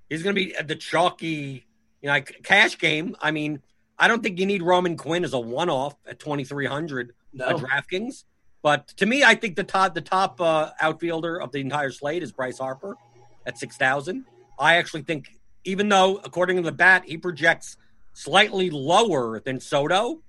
[0.09, 1.65] He's going to be the chalky,
[2.01, 3.15] you know, like cash game.
[3.21, 3.61] I mean,
[3.97, 7.13] I don't think you need Roman Quinn as a one off at twenty three hundred
[7.33, 7.45] no.
[7.45, 8.23] at DraftKings.
[8.63, 12.23] But to me, I think the top the top uh, outfielder of the entire slate
[12.23, 12.97] is Bryce Harper
[13.45, 14.25] at six thousand.
[14.59, 17.77] I actually think, even though according to the bat he projects
[18.13, 20.21] slightly lower than Soto,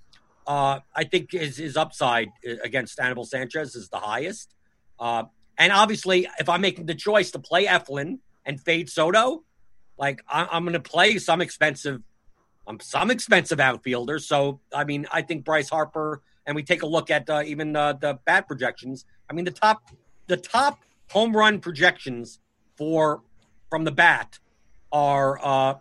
[0.47, 4.55] uh, I think his his upside uh, against Anibal Sanchez is the highest.
[4.99, 5.25] Uh,
[5.59, 9.45] and obviously, if I'm making the choice to play Eflin and fade Soto,
[9.99, 12.03] like I, am going to play some expensive,
[12.67, 14.27] um, some expensive outfielders.
[14.27, 17.77] So I mean, I think Bryce Harper, and we take a look at uh, even
[17.77, 19.05] uh, the bat projections.
[19.31, 19.91] I mean, the top,
[20.27, 22.41] the top home run projections
[22.77, 23.23] for
[23.71, 24.39] from the bat
[24.93, 25.75] are uh,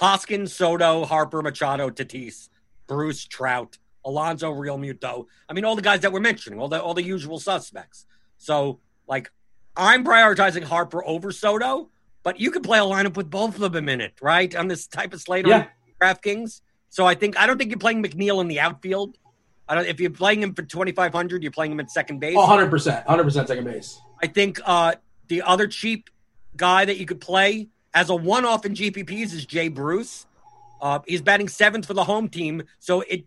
[0.00, 2.48] Hoskins, Soto, Harper, Machado, Tatis,
[2.86, 5.26] Bruce, Trout, Alonzo Alonso, Realmuto.
[5.48, 8.06] I mean, all the guys that we're mentioning, all the all the usual suspects.
[8.38, 9.30] So, like,
[9.76, 11.90] I'm prioritizing Harper over Soto,
[12.22, 14.54] but you could play a lineup with both of them in it, right?
[14.54, 15.56] On this type of slate yeah.
[15.56, 15.68] on
[16.00, 16.60] DraftKings.
[16.90, 19.16] So I think I don't think you're playing McNeil in the outfield.
[19.68, 19.86] I don't.
[19.86, 22.36] If you're playing him for 2,500, you're playing him at second base.
[22.36, 23.98] 100 percent, 100 percent second base.
[24.22, 24.94] I think uh,
[25.28, 26.10] the other cheap
[26.56, 30.26] guy that you could play as a one-off in GPPs is Jay Bruce.
[30.82, 33.24] Uh, he's batting seventh for the home team, so it.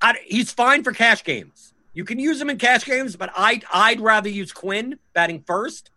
[0.00, 1.72] I, he's fine for cash games.
[1.94, 5.90] You can use him in cash games, but I'd, I'd rather use Quinn batting first.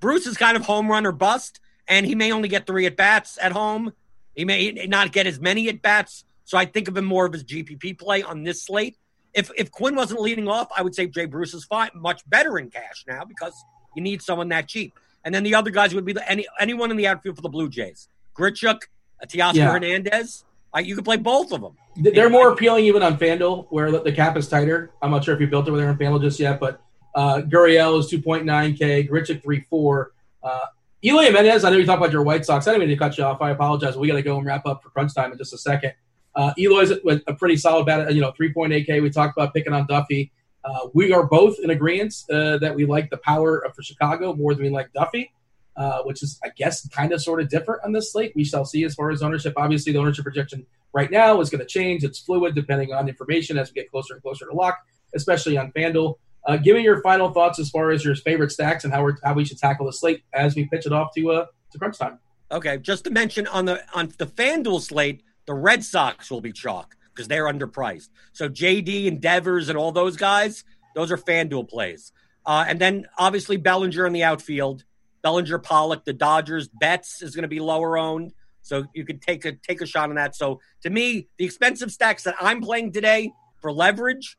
[0.00, 2.96] Bruce is kind of home run or bust, and he may only get three at
[2.96, 3.92] bats at home.
[4.34, 6.24] He may not get as many at bats.
[6.44, 8.96] So I think of him more of his GPP play on this slate.
[9.34, 12.58] If if Quinn wasn't leading off, I would say Jay Bruce is fine, much better
[12.58, 13.54] in cash now because
[13.94, 14.98] you need someone that cheap.
[15.24, 17.48] And then the other guys would be the, any anyone in the outfield for the
[17.48, 18.82] Blue Jays, Grichuk,
[19.26, 19.72] Teoscar yeah.
[19.72, 20.44] Hernandez.
[20.82, 21.76] You could play both of them.
[21.96, 24.90] They're more appealing even on FanDuel, where the cap is tighter.
[25.02, 26.80] I'm not sure if you built it over there on FanDuel just yet, but
[27.14, 30.06] uh, Gurriel is 2.9K, Grichuk 3.4.
[30.42, 30.58] Uh,
[31.04, 32.66] Eloy Jimenez, I know you talked about your White Sox.
[32.66, 33.42] I didn't mean to cut you off.
[33.42, 33.96] I apologize.
[33.96, 35.92] We got to go and wrap up for crunch time in just a second.
[36.34, 39.02] Uh, Eloy's a pretty solid bat, you know, 3.8K.
[39.02, 40.32] We talked about picking on Duffy.
[40.64, 44.34] Uh, we are both in agreement uh, that we like the power of, for Chicago
[44.34, 45.32] more than we like Duffy,
[45.76, 48.32] uh, which is, I guess, kind of sort of different on this slate.
[48.36, 49.54] We shall see as far as ownership.
[49.56, 52.04] Obviously, the ownership projection right now is going to change.
[52.04, 54.78] It's fluid depending on information as we get closer and closer to lock,
[55.14, 56.14] especially on FanDuel.
[56.46, 59.12] Uh, give me your final thoughts as far as your favorite stacks and how we
[59.22, 61.98] how we should tackle the slate as we pitch it off to uh, to crunch
[61.98, 62.18] time.
[62.50, 66.52] Okay, just to mention on the on the FanDuel slate, the Red Sox will be
[66.52, 68.08] chalk because they're underpriced.
[68.32, 72.12] So JD and Devers and all those guys, those are FanDuel plays.
[72.44, 74.84] Uh, and then obviously Bellinger in the outfield,
[75.22, 76.68] Bellinger, Pollock, the Dodgers.
[76.68, 78.32] Betts is going to be lower owned.
[78.62, 80.36] So you could take a take a shot on that.
[80.36, 84.36] So to me, the expensive stacks that I'm playing today for leverage,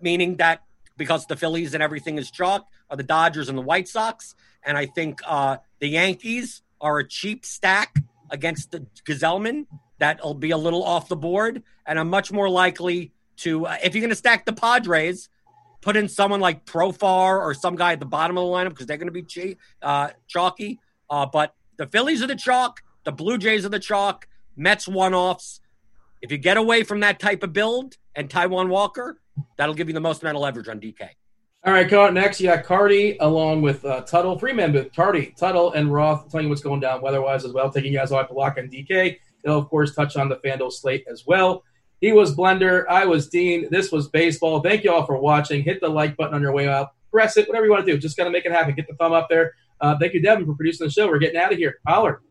[0.00, 0.62] meaning that
[0.96, 4.34] because the Phillies and everything is chalk, are the Dodgers and the White Sox.
[4.64, 7.96] And I think uh, the Yankees are a cheap stack
[8.30, 9.66] against the Gazelman.
[10.02, 11.62] That'll be a little off the board.
[11.86, 15.28] And I'm much more likely to, uh, if you're going to stack the Padres,
[15.80, 18.86] put in someone like Profar or some guy at the bottom of the lineup because
[18.86, 20.80] they're going to be ch- uh, chalky.
[21.08, 24.26] Uh, but the Phillies are the chalk, the Blue Jays are the chalk,
[24.56, 25.60] Mets one offs.
[26.20, 29.20] If you get away from that type of build and Taijuan Walker,
[29.56, 31.10] that'll give you the most amount of leverage on DK.
[31.64, 35.32] All right, coming up next, you got Cardi along with uh, Tuttle, Freeman, but Cardi,
[35.38, 38.26] Tuttle, and Roth telling you what's going down weather-wise as well, taking you guys off
[38.26, 39.18] to lock on DK.
[39.44, 41.64] They'll, of course, touch on the FanDuel slate as well.
[42.00, 42.84] He was Blender.
[42.88, 43.68] I was Dean.
[43.70, 44.60] This was baseball.
[44.60, 45.62] Thank you all for watching.
[45.62, 46.94] Hit the like button on your way out.
[47.10, 47.98] Press it, whatever you want to do.
[47.98, 48.74] Just got to make it happen.
[48.74, 49.54] Get the thumb up there.
[49.80, 51.08] Uh, thank you, Devin, for producing the show.
[51.08, 51.78] We're getting out of here.
[51.86, 52.22] Holler.